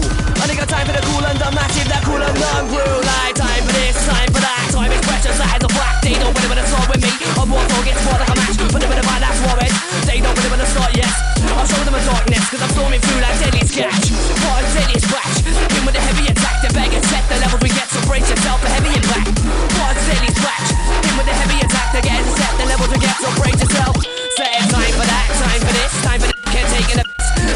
Only 0.42 0.54
got 0.58 0.68
time 0.68 0.86
for 0.86 0.94
the 0.94 1.02
cool 1.06 1.24
and 1.24 1.38
the 1.38 1.48
massive 1.54 1.88
that 1.88 2.02
cool 2.02 2.20
and 2.20 2.36
the 2.36 2.50
crew. 2.70 2.94
Like 3.06 3.34
time 3.38 3.62
for 3.62 3.74
this, 3.74 3.96
time 4.06 4.30
for 4.34 4.42
that. 4.42 4.66
Time 4.74 4.90
is 4.92 5.02
precious, 5.06 5.38
eyes 5.38 5.62
are 5.62 5.72
black. 5.72 6.02
They 6.02 6.18
don't 6.18 6.34
really 6.34 6.50
wanna 6.50 6.66
start 6.66 6.86
with 6.90 7.02
me. 7.02 7.12
I'm 7.38 7.50
war 7.50 7.62
for 7.70 7.82
gets 7.86 8.02
more 8.04 8.18
like 8.18 8.30
a 8.30 8.36
match. 8.36 8.58
But 8.58 8.78
they 8.82 8.88
wanna 8.90 9.06
buy 9.06 9.18
that's 9.22 9.40
worried. 9.46 9.74
They 10.04 10.18
don't 10.20 10.34
really 10.36 10.50
wanna 10.50 10.68
start 10.68 10.92
yet. 10.98 11.12
I'll 11.54 11.66
show 11.66 11.82
them 11.86 11.94
a 11.94 12.02
darkness, 12.02 12.44
cause 12.50 12.62
I'm 12.62 12.72
storming 12.74 13.00
through 13.00 13.22
like 13.22 13.38
deadly 13.38 13.64
sketch. 13.64 14.10
What 14.42 14.60
a 14.60 14.68
deadly 14.74 14.98
splash. 15.00 15.46
In 15.46 15.82
with 15.86 15.96
a 15.96 16.02
heavy 16.02 16.26
attack, 16.26 16.60
the 16.62 16.70
bag 16.74 16.90
and 16.92 17.04
set 17.06 17.24
the 17.30 17.38
levels 17.38 17.62
we 17.62 17.70
get, 17.70 17.88
so 17.88 18.00
brace 18.10 18.28
yourself 18.28 18.58
for 18.60 18.70
heavy 18.74 18.90
impact. 18.90 19.30
What 19.78 19.94
a 19.94 20.02
deadly 20.02 20.30
splash. 20.34 20.68
In 21.06 21.14
with 21.14 21.30
a 21.30 21.34
heavy 21.38 21.58
attack, 21.62 21.88
the 21.94 22.00
get 22.02 22.20
set 22.36 22.52
the 22.58 22.66
levels 22.66 22.90
we 22.90 22.98
get, 22.98 23.16
so 23.22 23.28
brace 23.38 23.60
yourself. 23.62 23.94
Say 24.36 24.52
time 24.68 24.94
for 24.98 25.06
that, 25.06 25.26
time 25.38 25.60
for 25.62 25.72
this, 25.72 25.92
time 26.02 26.20
for 26.20 26.28
this, 26.28 26.45
can't 26.76 26.88
take 26.88 27.00
it. 27.00 27.06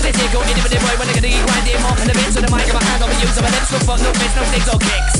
This 0.00 0.16
here 0.16 0.32
go 0.32 0.40
into 0.44 0.68
the 0.68 0.78
boy 0.80 0.94
when 0.96 1.08
I'm 1.08 1.16
gonna 1.18 1.28
get 1.28 1.44
grinding 1.44 1.82
off 1.84 2.00
in 2.00 2.08
the 2.08 2.14
bit, 2.14 2.30
so 2.32 2.40
the 2.40 2.48
mic 2.48 2.68
in 2.68 2.74
my 2.76 2.84
hand, 2.84 3.02
I'll 3.02 3.10
be 3.10 3.16
using 3.20 3.42
my 3.42 3.50
lips, 3.50 3.72
no 3.72 3.78
fuck, 3.84 4.00
no 4.00 4.10
face, 4.16 4.34
no 4.36 4.42
sticks 4.48 4.68
or 4.70 4.78
kicks. 4.80 5.14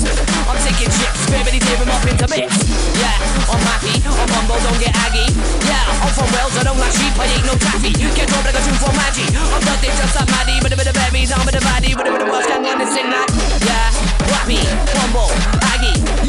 I'm 0.46 0.56
taking 0.62 0.88
chips, 0.88 1.20
baby, 1.28 1.58
tear 1.58 1.76
them 1.80 1.90
up 1.90 2.04
into 2.06 2.26
bits. 2.28 2.56
Yeah, 2.96 3.16
I'm 3.50 3.60
happy, 3.60 3.94
I'm 4.04 4.30
humble, 4.30 4.60
don't 4.62 4.80
get 4.80 4.94
aggy. 5.04 5.26
Yeah, 5.66 5.84
I'm 6.04 6.12
from 6.14 6.28
Wales, 6.32 6.54
I 6.56 6.62
don't 6.64 6.78
like 6.80 6.94
sheep, 6.94 7.14
I 7.18 7.26
ain't 7.28 7.44
no 7.44 7.54
taffy. 7.58 7.92
Get 7.92 8.26
dropped 8.30 8.46
like 8.46 8.56
a 8.56 8.62
tune 8.62 8.78
from 8.78 8.94
Maggie. 8.96 9.28
I'm 9.36 9.62
dirty 9.64 9.90
just 9.92 10.14
like 10.16 10.28
Maddie, 10.32 10.58
but 10.62 10.70
a 10.72 10.76
bit 10.76 10.88
of 10.88 10.94
berries, 10.94 11.32
I'm 11.34 11.44
with 11.44 11.58
a 11.58 11.62
baddie, 11.64 11.92
but 11.96 12.06
a 12.06 12.10
bit 12.14 12.22
of 12.22 12.28
Welsh 12.30 12.46
this 12.46 12.92
thing 12.94 13.10
like. 13.10 13.28
Yeah, 13.66 13.90
happy, 14.32 14.60
humble, 14.96 15.32
aggy. 15.66 16.19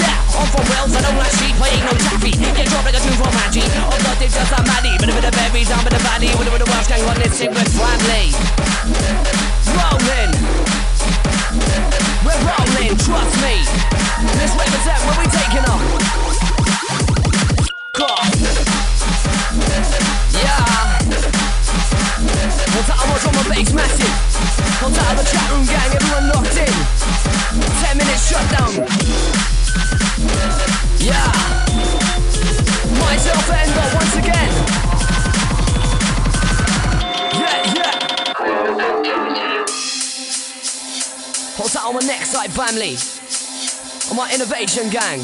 Innovation 44.61 44.91
gang. 44.91 45.19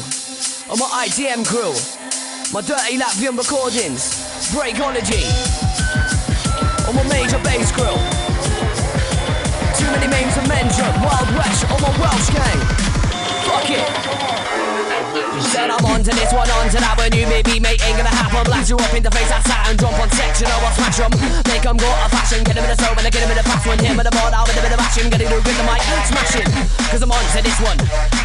On 0.68 0.76
my 0.80 1.06
ITM 1.06 1.46
crew. 1.46 1.70
My 2.52 2.60
dirty 2.60 2.98
Latvian 2.98 3.38
recordings. 3.38 4.50
Breakology. 4.50 5.22
On 6.88 6.96
my 6.96 7.04
major 7.04 7.38
bass 7.44 7.70
crew. 7.70 7.84
Too 9.78 9.90
many 9.92 10.10
names 10.10 10.34
to 10.34 10.48
mention. 10.48 10.86
Wild 11.04 11.30
West 11.36 11.70
on 11.70 11.80
my 11.80 12.00
Welsh 12.00 12.30
gang. 12.30 12.58
Fuck 13.46 13.70
it. 13.70 14.17
Said 15.52 15.70
I'm 15.70 15.84
on 15.84 15.98
on 15.98 16.04
to 16.06 16.14
this 16.14 16.30
one, 16.30 16.46
on 16.46 16.70
to 16.70 16.78
that. 16.78 16.94
When 16.94 17.10
you 17.10 17.26
maybe 17.26 17.58
mate 17.58 17.82
ain't 17.82 17.98
gonna 17.98 18.14
happen. 18.14 18.46
Blast 18.46 18.70
you 18.70 18.78
up 18.78 18.94
in 18.94 19.02
the 19.02 19.10
face, 19.10 19.26
I 19.34 19.42
sat 19.42 19.66
and 19.66 19.74
jump 19.74 19.98
on 19.98 20.06
section. 20.14 20.46
I'll 20.46 20.70
smash 20.78 21.02
'em. 21.02 21.10
Make 21.50 21.66
'em 21.66 21.74
go 21.74 21.90
out 21.90 22.06
of 22.06 22.14
fashion. 22.14 22.46
Get 22.46 22.54
'em 22.54 22.62
in 22.62 22.70
the 22.70 22.78
soul, 22.78 22.94
and 22.94 23.02
I 23.02 23.10
get 23.10 23.26
'em 23.26 23.30
in 23.34 23.38
the 23.38 23.42
pass 23.42 23.66
one. 23.66 23.78
Hit 23.82 23.98
with 23.98 24.06
the 24.06 24.14
ball, 24.14 24.30
out 24.30 24.46
with 24.46 24.58
a 24.58 24.62
bit 24.62 24.72
of 24.72 24.78
action. 24.78 25.10
Get 25.10 25.20
it 25.20 25.28
with 25.28 25.42
the 25.42 25.66
mic, 25.66 25.82
smashing. 26.06 26.50
Cause 26.90 27.02
I'm 27.02 27.10
on 27.10 27.24
to 27.34 27.40
this 27.42 27.58
one, 27.58 27.78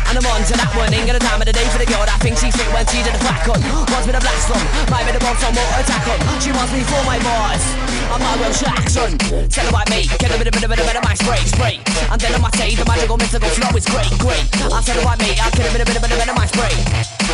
and 0.07 0.13
I'm 0.21 0.27
on 0.29 0.41
to 0.45 0.53
that 0.53 0.71
one. 0.77 0.93
Ain't 0.93 1.07
got 1.09 1.17
a 1.17 1.23
time 1.25 1.41
of 1.41 1.47
the 1.49 1.53
day 1.53 1.65
for 1.73 1.79
the 1.81 1.89
girl 1.89 2.05
that 2.05 2.19
thinks 2.21 2.41
she's 2.41 2.55
fit 2.55 2.69
when 2.73 2.85
she 2.85 3.01
did 3.01 3.15
a 3.15 3.21
back 3.25 3.49
on. 3.49 3.59
Wants 3.89 4.05
me 4.05 4.13
to 4.13 4.21
blast 4.21 4.53
'em. 4.53 4.61
Might 4.93 5.05
be 5.07 5.11
the 5.17 5.23
bomb, 5.25 5.37
some 5.41 5.55
more 5.57 5.73
attack 5.81 6.05
'em. 6.05 6.19
She 6.39 6.51
wants 6.51 6.71
me 6.71 6.81
for 6.85 7.01
my 7.09 7.17
boss. 7.25 7.92
I'm 8.13 8.21
Michael 8.21 8.53
Jackson. 8.53 9.17
Tell 9.49 9.65
about 9.73 9.89
me. 9.89 10.05
Get 10.21 10.29
a 10.29 10.37
bit, 10.37 10.45
a 10.45 10.53
bit, 10.53 10.61
a 10.61 10.69
bit, 10.69 10.77
a 10.77 10.85
bit 10.85 10.97
of 11.01 11.01
my 11.01 11.17
spray, 11.17 11.41
spray. 11.49 11.81
And 12.13 12.21
then 12.21 12.29
I 12.29 12.37
might 12.37 12.53
say 12.53 12.77
the 12.77 12.85
magical 12.85 13.17
mystical 13.17 13.49
flow 13.49 13.73
is 13.73 13.89
great, 13.89 14.13
great. 14.21 14.45
I 14.69 14.85
said 14.85 15.01
about 15.01 15.17
me. 15.17 15.33
I 15.41 15.49
get 15.49 15.65
a 15.65 15.73
bit, 15.73 15.81
a 15.81 15.85
bit, 15.89 15.97
a 15.97 16.01
bit, 16.05 16.13
a 16.13 16.17
bit 16.21 16.29
my 16.37 16.45
spray. 16.45 16.77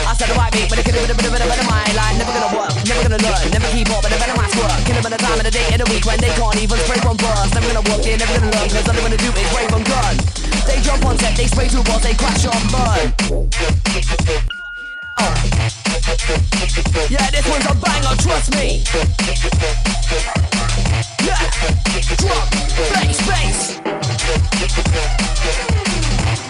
I 0.07 0.15
said 0.15 0.31
about 0.31 0.55
me, 0.55 0.63
but 0.71 0.79
I 0.79 0.87
get 0.87 0.95
a 0.95 1.03
bit, 1.03 1.11
a 1.11 1.15
bit, 1.19 1.27
a 1.27 1.31
bit, 1.35 1.43
a 1.43 1.47
bit 1.51 1.59
of 1.59 1.67
my 1.67 1.83
line. 1.99 2.15
Never 2.15 2.31
gonna 2.31 2.55
work, 2.55 2.71
never 2.87 3.01
gonna 3.11 3.19
learn, 3.19 3.43
never 3.51 3.67
keep 3.75 3.91
up, 3.91 4.07
but 4.07 4.15
a 4.15 4.23
bit 4.23 4.31
my 4.39 4.47
work. 4.55 4.79
Get 4.87 4.95
a 4.95 5.03
bit 5.03 5.11
of 5.11 5.19
time 5.19 5.39
in 5.43 5.45
the 5.51 5.51
day 5.51 5.67
in 5.67 5.83
the 5.83 5.87
week 5.91 6.07
when 6.07 6.19
they 6.23 6.31
can't 6.31 6.55
even 6.63 6.79
spray 6.87 6.99
from 7.03 7.19
bars. 7.19 7.51
Never 7.51 7.67
gonna 7.75 7.83
work, 7.83 7.99
they 7.99 8.15
never 8.15 8.39
gonna 8.39 8.55
learn, 8.55 8.71
cause 8.71 8.87
all 8.87 8.95
they 8.95 9.03
gonna 9.03 9.19
do 9.19 9.35
is 9.35 9.47
spray 9.51 9.67
from 9.67 9.83
gun. 9.83 10.15
They 10.63 10.79
jump 10.79 11.03
on 11.03 11.19
set, 11.19 11.35
they 11.35 11.51
spray 11.51 11.67
two 11.67 11.83
balls, 11.83 12.07
they 12.07 12.15
crash 12.15 12.47
on 12.47 12.55
burn. 12.71 13.11
Yeah, 17.09 17.29
this 17.31 17.45
one's 17.49 17.65
a 17.65 17.75
banger, 17.75 18.15
trust 18.21 18.55
me. 18.55 18.83
Yeah, 21.19 21.41
bass. 23.27 23.79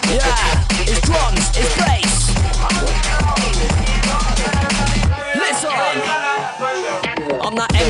Yeah, 0.08 0.64
it's 0.86 1.00
drums, 1.00 1.50
it's 1.56 1.74
bass. 1.78 3.19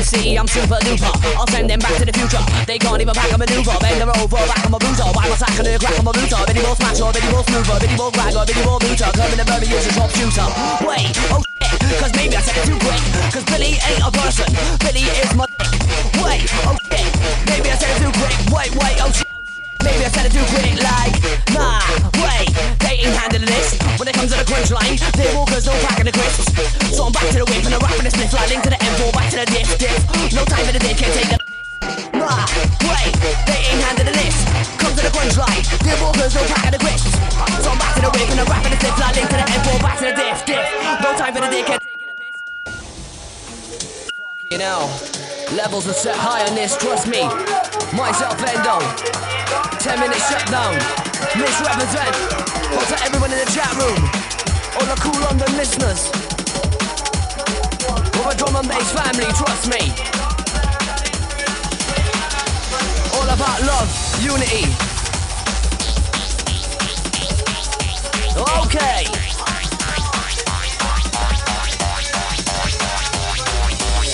MC, 0.01 0.33
I'm 0.33 0.47
super 0.47 0.81
duper. 0.81 1.13
I'll 1.37 1.45
send 1.53 1.69
them 1.69 1.77
back 1.77 1.93
to 2.01 2.05
the 2.05 2.13
future. 2.13 2.41
They 2.65 2.79
can't 2.81 2.99
even 2.99 3.13
pack 3.13 3.29
a 3.33 3.37
maneuver. 3.37 3.77
Bend 3.77 4.01
them 4.01 4.09
over, 4.17 4.41
back 4.49 4.65
on 4.65 4.71
my 4.73 4.79
booter. 4.81 5.05
Why 5.13 5.29
was 5.29 5.41
I 5.45 5.49
gonna 5.53 5.77
crack 5.77 5.93
on 5.99 6.05
my 6.05 6.11
booter? 6.11 6.41
Biddy 6.49 6.61
ball 6.65 6.73
smasher, 6.73 7.05
biddy 7.13 7.29
ball 7.29 7.45
smoother, 7.45 7.77
biddy 7.77 7.95
ball 7.95 8.09
gragger, 8.09 8.41
biddy 8.41 8.63
ball 8.65 8.79
booter. 8.81 9.09
Coming 9.13 9.37
to 9.37 9.45
Burma, 9.45 9.65
use 9.69 9.85
a 9.85 9.91
drop 9.93 10.09
shooter. 10.09 10.49
Wait, 10.89 11.13
oh 11.29 11.45
shit, 11.45 12.01
cause 12.01 12.13
maybe 12.17 12.33
I 12.33 12.41
said 12.41 12.57
it 12.57 12.65
too 12.65 12.81
quick. 12.81 13.01
Cause 13.29 13.45
Billy 13.45 13.77
ain't 13.77 14.01
a 14.01 14.09
person, 14.09 14.49
Billy 14.81 15.05
is 15.05 15.33
my 15.37 15.45
dick. 15.61 15.69
Wait, 16.17 16.49
oh 16.65 16.73
shit, 16.89 17.09
maybe 17.45 17.69
I 17.69 17.77
said 17.77 17.93
it 17.93 18.01
too 18.01 18.13
quick. 18.17 18.33
Wait, 18.49 18.73
wait, 18.81 18.97
oh 19.05 19.11
shit. 19.13 19.30
Maybe 19.81 20.05
I 20.05 20.13
said 20.13 20.29
it 20.29 20.33
too 20.37 20.45
quick, 20.53 20.77
like, 20.77 21.17
nah, 21.57 21.81
wait, 22.21 22.53
they 22.85 23.01
ain't 23.01 23.17
handling 23.17 23.49
this. 23.49 23.73
When 23.97 24.05
it 24.05 24.13
comes 24.13 24.29
to 24.29 24.37
the 24.37 24.45
crunch 24.45 24.69
line, 24.69 24.93
they 25.17 25.25
walkers 25.33 25.65
no 25.65 25.73
packing 25.81 26.05
the 26.05 26.13
crisps. 26.13 26.53
So 26.93 27.09
I'm 27.09 27.11
back 27.11 27.25
to 27.33 27.41
the 27.41 27.47
whip 27.49 27.65
and 27.65 27.73
the 27.73 27.81
rap 27.81 27.97
and 27.97 28.05
the 28.05 28.13
like 28.13 28.49
link 28.53 28.61
to 28.61 28.69
the 28.69 28.77
M4, 28.77 29.09
back 29.09 29.29
to 29.33 29.37
the 29.41 29.47
diff, 29.49 29.69
diff. 29.81 29.97
No 30.37 30.45
time 30.45 30.65
for 30.69 30.73
the 30.73 30.81
dick, 30.85 30.97
can't 31.01 31.13
take 31.17 31.33
the. 31.33 31.37
Nah, 32.13 32.45
wait, 32.93 33.09
they 33.49 33.59
ain't 33.73 33.81
handling 33.81 34.17
this. 34.21 34.37
Come 34.77 34.93
to 34.93 35.01
the 35.01 35.09
crunch 35.09 35.33
line, 35.33 35.65
they 35.81 35.97
walkers 35.97 36.33
no 36.37 36.41
packing 36.45 36.77
the 36.77 36.81
crisps. 36.81 37.17
So 37.65 37.73
I'm 37.73 37.81
back 37.81 37.97
to 37.97 38.01
the 38.05 38.11
whip 38.13 38.29
and 38.29 38.37
the 38.37 38.45
rap 38.45 38.61
and 38.61 38.77
the 38.77 38.89
like 39.01 39.15
link 39.17 39.29
to 39.33 39.37
the 39.41 39.47
M4, 39.49 39.81
back 39.81 39.97
to 39.97 40.05
the 40.09 40.13
diff, 40.13 40.45
diff. 40.45 40.65
No 41.01 41.09
time 41.17 41.33
for 41.33 41.41
the 41.41 41.49
dick, 41.49 41.65
can't 41.65 42.00
you 44.51 44.57
know, 44.57 44.83
levels 45.55 45.87
are 45.87 45.93
set 45.93 46.15
high 46.15 46.43
on 46.43 46.53
this, 46.55 46.75
trust 46.75 47.07
me. 47.07 47.23
Myself, 47.95 48.35
Endo. 48.43 48.83
10 49.79 49.97
minutes 49.97 50.27
shutdown. 50.27 50.75
Missrepresent. 51.39 52.11
Hold 52.67 52.87
to 52.91 52.97
everyone 52.99 53.31
in 53.31 53.39
the 53.39 53.47
chat 53.47 53.71
room. 53.79 53.95
All 54.75 54.83
the 54.91 54.99
Kool 54.99 55.15
London 55.23 55.47
listeners. 55.55 56.11
We're 58.19 58.27
a 58.27 58.35
drum 58.35 58.59
and 58.59 58.67
bass 58.67 58.91
family, 58.91 59.31
trust 59.39 59.71
me. 59.71 59.87
All 63.15 63.29
about 63.31 63.63
love, 63.63 63.87
unity. 64.19 64.67
Okay. 68.67 69.07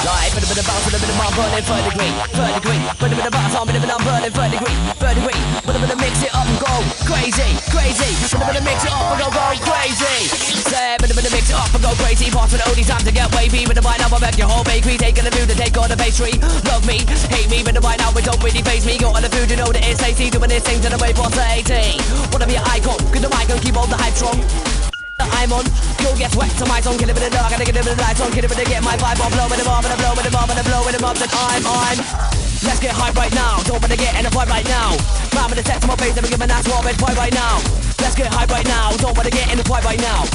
Like, 0.08 0.32
bit 0.32 0.40
of 0.40 0.56
bit 0.56 0.64
of 0.64 0.68
bounce, 0.72 0.88
bit 0.88 0.96
of 0.96 1.04
bit 1.04 1.12
of 1.12 1.36
burning 1.36 1.68
third 1.68 1.84
degree, 1.84 2.14
third 2.32 2.54
degree, 2.64 2.80
bit 2.80 3.12
of 3.12 3.18
bit 3.20 3.28
of 3.28 3.34
bounce 3.36 3.56
on, 3.60 3.68
bit 3.68 3.76
of 3.76 3.84
of 3.84 4.00
burning 4.08 4.32
third 4.32 4.52
degree, 4.56 4.76
third 5.04 5.16
degree, 5.20 5.36
bit 5.68 5.76
of 5.76 5.82
bit 5.84 5.92
of 5.92 6.00
mix 6.00 6.24
it 6.24 6.32
up 6.32 6.48
and 6.48 6.60
go 6.64 6.80
crazy, 7.04 7.52
crazy, 7.68 8.08
bit 8.16 8.40
of 8.40 8.48
bit 8.48 8.56
of 8.56 8.64
mix 8.64 8.88
it 8.88 8.94
up 8.96 9.04
and 9.04 9.20
go 9.20 9.28
go 9.28 9.46
crazy. 9.68 10.32
Say, 10.64 10.96
bit 10.96 11.12
of 11.12 11.16
bit 11.20 11.28
of 11.28 11.34
mix 11.36 11.52
it 11.52 11.60
up 11.60 11.68
and 11.76 11.84
go 11.84 11.92
crazy. 12.00 12.32
Pass 12.32 12.56
for 12.56 12.56
the 12.56 12.64
only 12.72 12.88
time 12.88 13.04
to 13.04 13.12
get 13.12 13.28
wavy. 13.36 13.68
With 13.68 13.76
the 13.76 13.84
right 13.84 14.00
now, 14.00 14.08
I 14.08 14.20
beg 14.24 14.40
your 14.40 14.48
whole 14.48 14.64
bakery, 14.64 14.96
taking 14.96 15.28
the 15.28 15.32
view 15.36 15.44
to 15.44 15.56
take 15.60 15.76
on 15.76 15.92
the 15.92 16.00
pastry. 16.00 16.40
Love 16.72 16.88
me, 16.88 17.04
hate 17.28 17.52
me, 17.52 17.60
but 17.60 17.76
the 17.76 17.84
right 17.84 18.00
now 18.00 18.16
it 18.16 18.24
don't 18.24 18.40
really 18.40 18.64
face 18.64 18.88
me. 18.88 18.96
Go 18.96 19.12
on 19.12 19.28
the 19.28 19.32
food, 19.36 19.52
you 19.52 19.60
know 19.60 19.76
that 19.76 19.84
it's 19.84 20.00
tasty, 20.00 20.32
doing 20.32 20.48
this 20.48 20.64
thing 20.64 20.80
to 20.88 20.88
the 20.88 21.00
way 21.04 21.12
past 21.12 21.36
the 21.36 21.44
80. 21.44 22.00
Wanna 22.32 22.48
be 22.48 22.56
an 22.56 22.64
icon, 22.64 22.96
good 23.12 23.28
the 23.28 23.32
mic 23.36 23.52
and 23.52 23.60
keep 23.60 23.76
all 23.76 23.92
the 23.92 24.00
hype 24.00 24.16
strong 24.16 24.40
I'm 25.32 25.52
on. 25.52 25.66
Go 26.04 26.16
get 26.16 26.36
wet 26.36 26.52
to 26.58 26.66
my 26.66 26.80
tongue, 26.82 26.98
kill 26.98 27.10
it 27.10 27.16
with 27.16 27.24
the 27.24 27.34
dark, 27.34 27.52
and 27.52 27.62
I 27.62 27.66
get 27.66 27.76
it 27.76 27.86
with 27.86 27.98
the 27.98 28.02
lights 28.02 28.22
on, 28.22 28.32
kill 28.32 28.44
it 28.44 28.50
with 28.50 28.60
the 28.60 28.66
get 28.66 28.84
my 28.84 28.96
vibe 28.98 29.20
on, 29.20 29.32
blow 29.32 29.48
with 29.50 29.60
the 29.60 29.66
bomb, 29.66 29.84
and 29.84 29.94
I 29.94 29.98
blow 29.98 30.14
with 30.16 30.26
the 30.26 30.32
bomb, 30.32 30.50
and 30.50 30.60
I 30.60 30.64
blow 30.64 30.82
with 30.86 30.96
the 30.96 31.02
bomb 31.02 31.18
that 31.18 31.32
I'm 31.32 31.66
on. 31.66 31.96
Let's 32.64 32.80
get 32.80 32.94
hype 32.94 33.16
right 33.16 33.34
now, 33.34 33.62
don't 33.64 33.82
wanna 33.82 33.98
get 33.98 34.14
in 34.20 34.26
a 34.26 34.32
fight 34.32 34.50
right 34.50 34.66
now. 34.66 34.98
Man 35.36 35.50
with 35.50 35.58
the 35.58 35.64
text 35.64 35.82
to 35.84 35.88
my 35.88 35.96
face, 35.96 36.16
never 36.16 36.28
give 36.28 36.42
an 36.42 36.52
ass 36.52 36.68
what 36.68 36.84
red 36.86 36.96
fight 36.96 37.18
right 37.18 37.34
now. 37.34 37.87
Let's 38.00 38.16
get 38.16 38.28
high 38.34 38.46
right 38.46 38.68
now, 38.68 38.92
don't 38.98 39.16
wanna 39.18 39.32
get 39.32 39.52
in 39.52 39.60
a 39.60 39.64
fight 39.64 39.84
right 39.84 40.02
now. 40.02 40.26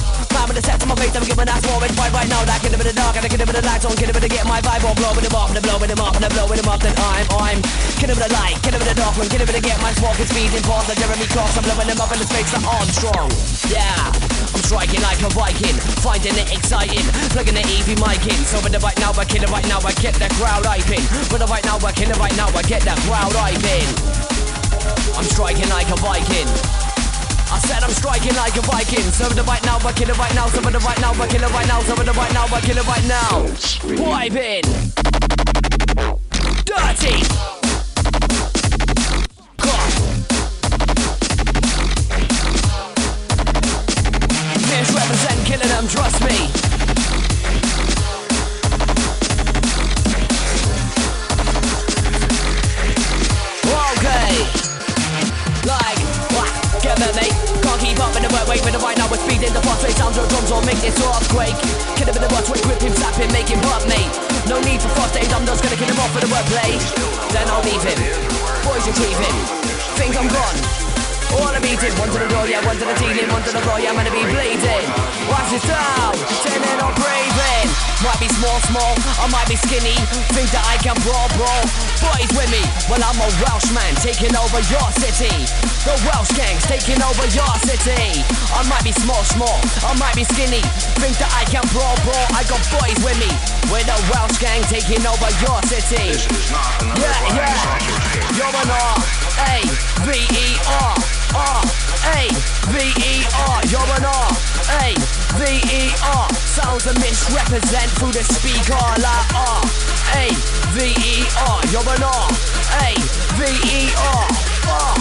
With 0.53 0.59
the 0.59 0.69
text 0.69 0.83
to 0.83 0.91
my 0.91 0.99
face, 0.99 1.15
give 1.15 1.39
an 1.39 1.49
ass 1.49 1.65
what 1.65 1.81
red 1.81 1.95
fight 1.97 2.13
right 2.13 2.29
now. 2.29 2.43
That 2.45 2.59
kill 2.61 2.75
it 2.75 2.77
with 2.77 2.85
the 2.85 2.93
dark, 2.93 3.15
and 3.15 3.25
I 3.25 3.29
get 3.31 3.41
with 3.41 3.55
the 3.55 3.63
lights 3.63 3.87
on, 3.87 3.97
kill 3.97 4.11
it 4.11 4.13
with 4.13 4.27
the 4.27 4.29
get 4.29 4.45
my 4.45 4.61
vibe 4.61 4.83
on, 4.83 4.93
blow 4.99 5.15
with 5.15 5.23
the 5.23 5.31
bomb, 5.31 5.55
and 5.55 5.63
I'm 5.63 5.81
with 5.81 5.89
the 5.89 5.97
bomb, 5.97 6.13
and 6.13 6.25
I 6.27 6.29
blow 6.29 6.51
with 6.51 6.59
the 6.59 6.67
bomb 6.67 6.83
that 6.83 6.93
I'm 6.93 7.25
on. 7.41 7.57
Kill 7.97 8.11
it 8.11 8.19
with 8.19 8.27
the 8.27 8.33
light, 8.37 8.59
kill 8.61 8.75
it 8.75 8.83
with 8.83 8.91
the 8.91 8.99
dark 8.99 9.15
one, 9.17 9.33
kill 9.33 9.41
it 9.41 9.49
with 9.49 9.57
the 9.57 9.63
get 9.63 9.79
my 9.79 9.95
smoke, 9.95 10.19
it's 10.19 10.35
speeding 10.35 10.61
past 10.67 10.91
the 10.91 10.99
Jeremy 10.99 11.31
Cross, 11.31 11.57
I'm 11.57 11.65
blowing 11.65 11.89
them 11.89 12.03
up 12.03 12.11
in 12.11 12.19
the 12.19 12.29
space 12.29 12.51
that 12.53 12.61
Armstrong. 12.69 13.31
Yeah. 13.71 14.13
I'm 14.51 14.61
striking 14.67 15.01
like 15.01 15.23
a 15.23 15.31
Viking, 15.31 15.79
finding 16.03 16.37
it 16.37 16.53
exciting, 16.53 17.07
plugging 17.31 17.57
the 17.57 17.65
EV 17.65 17.97
mic 18.03 18.21
in. 18.27 18.37
So 18.45 18.59
with 18.61 18.75
the 18.75 18.83
right 18.83 18.99
now, 18.99 19.15
I 19.15 19.25
kill 19.25 19.47
it 19.47 19.53
right 19.55 19.69
now, 19.71 19.79
I 19.79 19.95
get 20.03 20.19
the 20.19 20.27
crowd 20.37 20.67
hyping. 20.67 21.07
With 21.31 21.39
the 21.39 21.49
right 21.49 21.63
now, 21.63 21.79
I 21.79 21.95
kill 21.95 22.11
it 22.11 22.19
right 22.19 22.35
now, 22.35 22.51
I 22.51 22.67
get 22.67 22.83
the 22.83 22.99
crowd 23.07 23.31
hyping. 23.31 23.89
I'm 25.15 25.25
striking 25.31 25.71
like 25.71 25.87
a 25.89 25.97
Viking. 26.03 26.82
I 27.53 27.59
said 27.59 27.85
I'm 27.85 27.91
striking 27.91 28.35
like 28.35 28.57
a 28.57 28.63
Viking. 28.63 29.05
With 29.05 29.37
the 29.37 29.43
right 29.43 29.63
now, 29.67 29.77
I 29.77 29.93
kill 29.93 30.09
it 30.09 30.17
right 30.17 30.35
now. 30.35 30.47
With 30.47 30.73
the 30.73 30.79
right 30.79 30.99
now, 31.03 31.13
I 31.13 31.29
kill 31.29 31.43
it 31.43 31.53
right 31.53 31.69
now. 31.69 31.81
With 31.81 32.07
the 32.07 32.13
right 32.13 32.33
now, 32.33 32.47
I 32.47 32.61
kill 32.63 32.79
it 32.79 32.87
right 32.87 33.07
now. 33.07 33.45
Vibing. 34.01 34.65
Dirty. 36.65 37.21
Missrepresent 44.73 45.45
killing 45.45 45.69
them, 45.69 45.87
trust 45.89 46.25
me. 46.25 46.62
Now. 59.51 59.59
We're 59.67 59.75
the 59.75 59.91
rate 59.91 59.99
sounds 59.99 60.19
of 60.19 60.29
drums 60.31 60.51
or 60.55 60.63
make 60.63 60.79
this 60.79 60.95
earthquake. 61.03 61.59
Kill 61.99 62.07
him 62.07 62.15
with 62.15 62.23
the 62.23 62.31
watch, 62.31 62.47
we 62.47 62.63
grip 62.63 62.79
him, 62.79 62.95
slap 62.95 63.19
him, 63.19 63.31
make 63.35 63.51
him 63.51 63.59
butt, 63.67 63.83
mate. 63.91 64.13
No 64.47 64.63
need 64.63 64.79
for 64.79 64.93
fast 64.95 65.15
days, 65.19 65.33
I'm 65.35 65.43
just 65.43 65.63
gonna 65.63 65.75
kill 65.75 65.91
him 65.91 65.99
off 65.99 66.15
with 66.15 66.23
the 66.23 66.31
wordplay. 66.31 66.79
Then 67.35 67.47
I'll 67.51 67.65
leave 67.67 67.83
him. 67.83 67.99
Boys 68.63 68.87
retrieve 68.87 69.19
him. 69.19 69.37
Think 69.99 70.15
I'm 70.15 70.31
gone. 70.31 70.59
All 71.35 71.51
I'm 71.51 71.65
eating, 71.65 71.95
one 71.99 72.11
to 72.13 72.19
the 72.21 72.29
door, 72.29 72.47
yeah, 72.47 72.63
one 72.63 72.77
to 72.77 72.85
the 72.85 72.95
ceiling, 73.01 73.31
one 73.33 73.43
to 73.43 73.51
the 73.51 73.63
floor, 73.65 73.81
yeah, 73.81 73.91
I'm 73.91 73.97
gonna 73.97 74.13
be 74.13 74.23
bleeding. 74.31 74.85
Watch 75.27 75.49
this 75.51 75.65
down, 75.67 76.13
turning 76.45 76.79
on 76.79 76.93
breathing. 76.95 77.62
Might 78.03 78.19
be 78.19 78.29
small, 78.35 78.59
small, 78.67 78.93
I 79.23 79.27
might 79.31 79.49
be 79.49 79.57
skinny. 79.57 79.95
Think 80.35 80.51
that 80.51 80.65
I 80.67 80.77
can 80.83 80.99
brawl, 81.07 81.29
brawl. 81.39 81.63
Boys 82.03 82.31
with 82.35 82.51
me, 82.51 82.63
well, 82.91 83.03
I'm 83.03 83.19
a 83.23 83.29
Welshman 83.47 83.95
taking 84.03 84.35
over 84.35 84.59
your 84.67 84.89
city. 84.99 85.31
The 85.87 85.95
Welsh 86.11 86.35
gang's 86.35 86.67
taking 86.67 86.99
over 87.03 87.27
your 87.31 87.55
city. 87.63 88.23
I 88.51 88.67
might 88.67 88.83
be 88.83 88.93
small, 88.93 89.23
small, 89.23 89.59
I 89.87 89.95
might 89.99 90.15
be 90.19 90.25
skinny. 90.25 90.63
Think 90.99 91.15
that 91.23 91.31
I 91.35 91.47
can 91.47 91.63
brawl, 91.71 91.95
brawl. 92.03 92.27
I 92.35 92.43
got 92.51 92.63
boys 92.75 92.99
with 93.07 93.19
me. 93.23 93.31
We're 93.71 93.87
the 93.87 93.99
Welsh 94.11 94.39
gang 94.43 94.63
taking 94.67 95.07
over 95.07 95.31
your 95.43 95.59
city. 95.71 96.19
Yeah, 96.99 97.17
yeah. 97.39 98.03
You're 98.35 98.51
an 98.51 98.71
R, 98.71 98.97
A, 99.47 99.63
V 100.03 100.11
E 100.11 100.47
R, 100.67 100.95
R, 101.39 101.61
A, 102.05 102.29
V 102.71 102.77
E 102.79 103.25
R. 103.47 103.61
You're 103.71 103.93
an 103.95 104.05
R, 104.05 104.29
A, 104.83 104.95
V 105.39 105.43
E 105.71 105.83
R. 106.03 106.29
Sounds 106.35 106.87
a 106.87 106.95
Missrepresent 106.99 107.91
through 107.99 108.13
the 108.13 108.25
speaker 108.25 108.83
like 108.99 109.35
R, 109.35 109.63
A, 110.19 110.29
V 110.75 110.95
E 110.99 111.25
R. 111.47 111.61
You're 111.71 111.87
an 111.87 112.03
R, 112.03 112.27
A, 112.83 112.95
V 113.39 113.43
E 113.47 113.81
R, 113.95 114.27
R, 114.67 114.95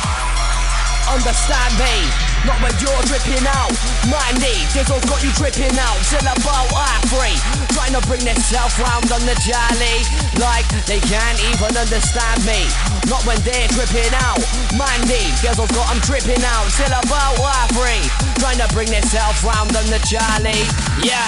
Understand 1.14 1.74
me. 1.80 2.29
Not 2.48 2.62
when 2.64 2.72
you're 2.80 3.04
dripping 3.04 3.44
out. 3.52 3.74
Mindy, 4.08 4.64
Dizzle 4.72 5.04
got 5.12 5.20
you 5.20 5.32
dripping 5.36 5.76
out. 5.76 6.00
Till 6.08 6.24
about 6.24 6.72
half 6.72 7.04
three. 7.12 7.36
Trying 7.76 7.92
to 7.92 8.04
bring 8.08 8.24
themselves 8.24 8.80
round 8.80 9.12
on 9.12 9.24
the 9.28 9.36
jolly. 9.44 10.08
Like 10.40 10.68
they 10.88 11.04
can't 11.04 11.40
even 11.52 11.76
understand 11.76 12.40
me. 12.48 12.64
Not 13.12 13.26
when 13.28 13.40
they're 13.44 13.68
dripping 13.76 14.16
out. 14.24 14.40
Mindy, 14.72 15.36
Dizzle 15.44 15.68
got 15.76 15.92
them 15.92 16.00
dripping 16.08 16.44
out. 16.48 16.68
Till 16.80 16.88
about 16.88 17.36
half 17.44 17.68
three. 17.76 18.08
Trying 18.40 18.64
to 18.64 18.68
bring 18.72 18.88
themselves 18.88 19.44
round 19.44 19.76
on 19.76 19.86
the 19.92 20.00
jolly. 20.08 20.64
Yeah. 21.04 21.28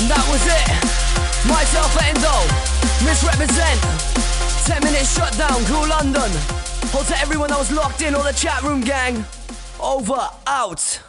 And 0.00 0.08
that 0.08 0.24
was 0.32 0.40
it. 0.48 0.68
Myself 1.44 1.92
and 2.00 2.16
Endo. 2.16 2.36
Missrepresent. 3.04 3.80
10 4.64 4.80
minutes 4.80 5.12
shutdown. 5.12 5.60
Kool 5.66 5.88
London. 5.88 6.30
Hold 6.92 7.06
to 7.08 7.18
everyone 7.20 7.48
that 7.48 7.58
was 7.58 7.72
locked 7.72 8.02
in, 8.02 8.14
all 8.14 8.22
the 8.22 8.32
chat 8.32 8.62
room 8.62 8.80
gang. 8.80 9.24
Over, 9.82 10.30
out. 10.46 11.02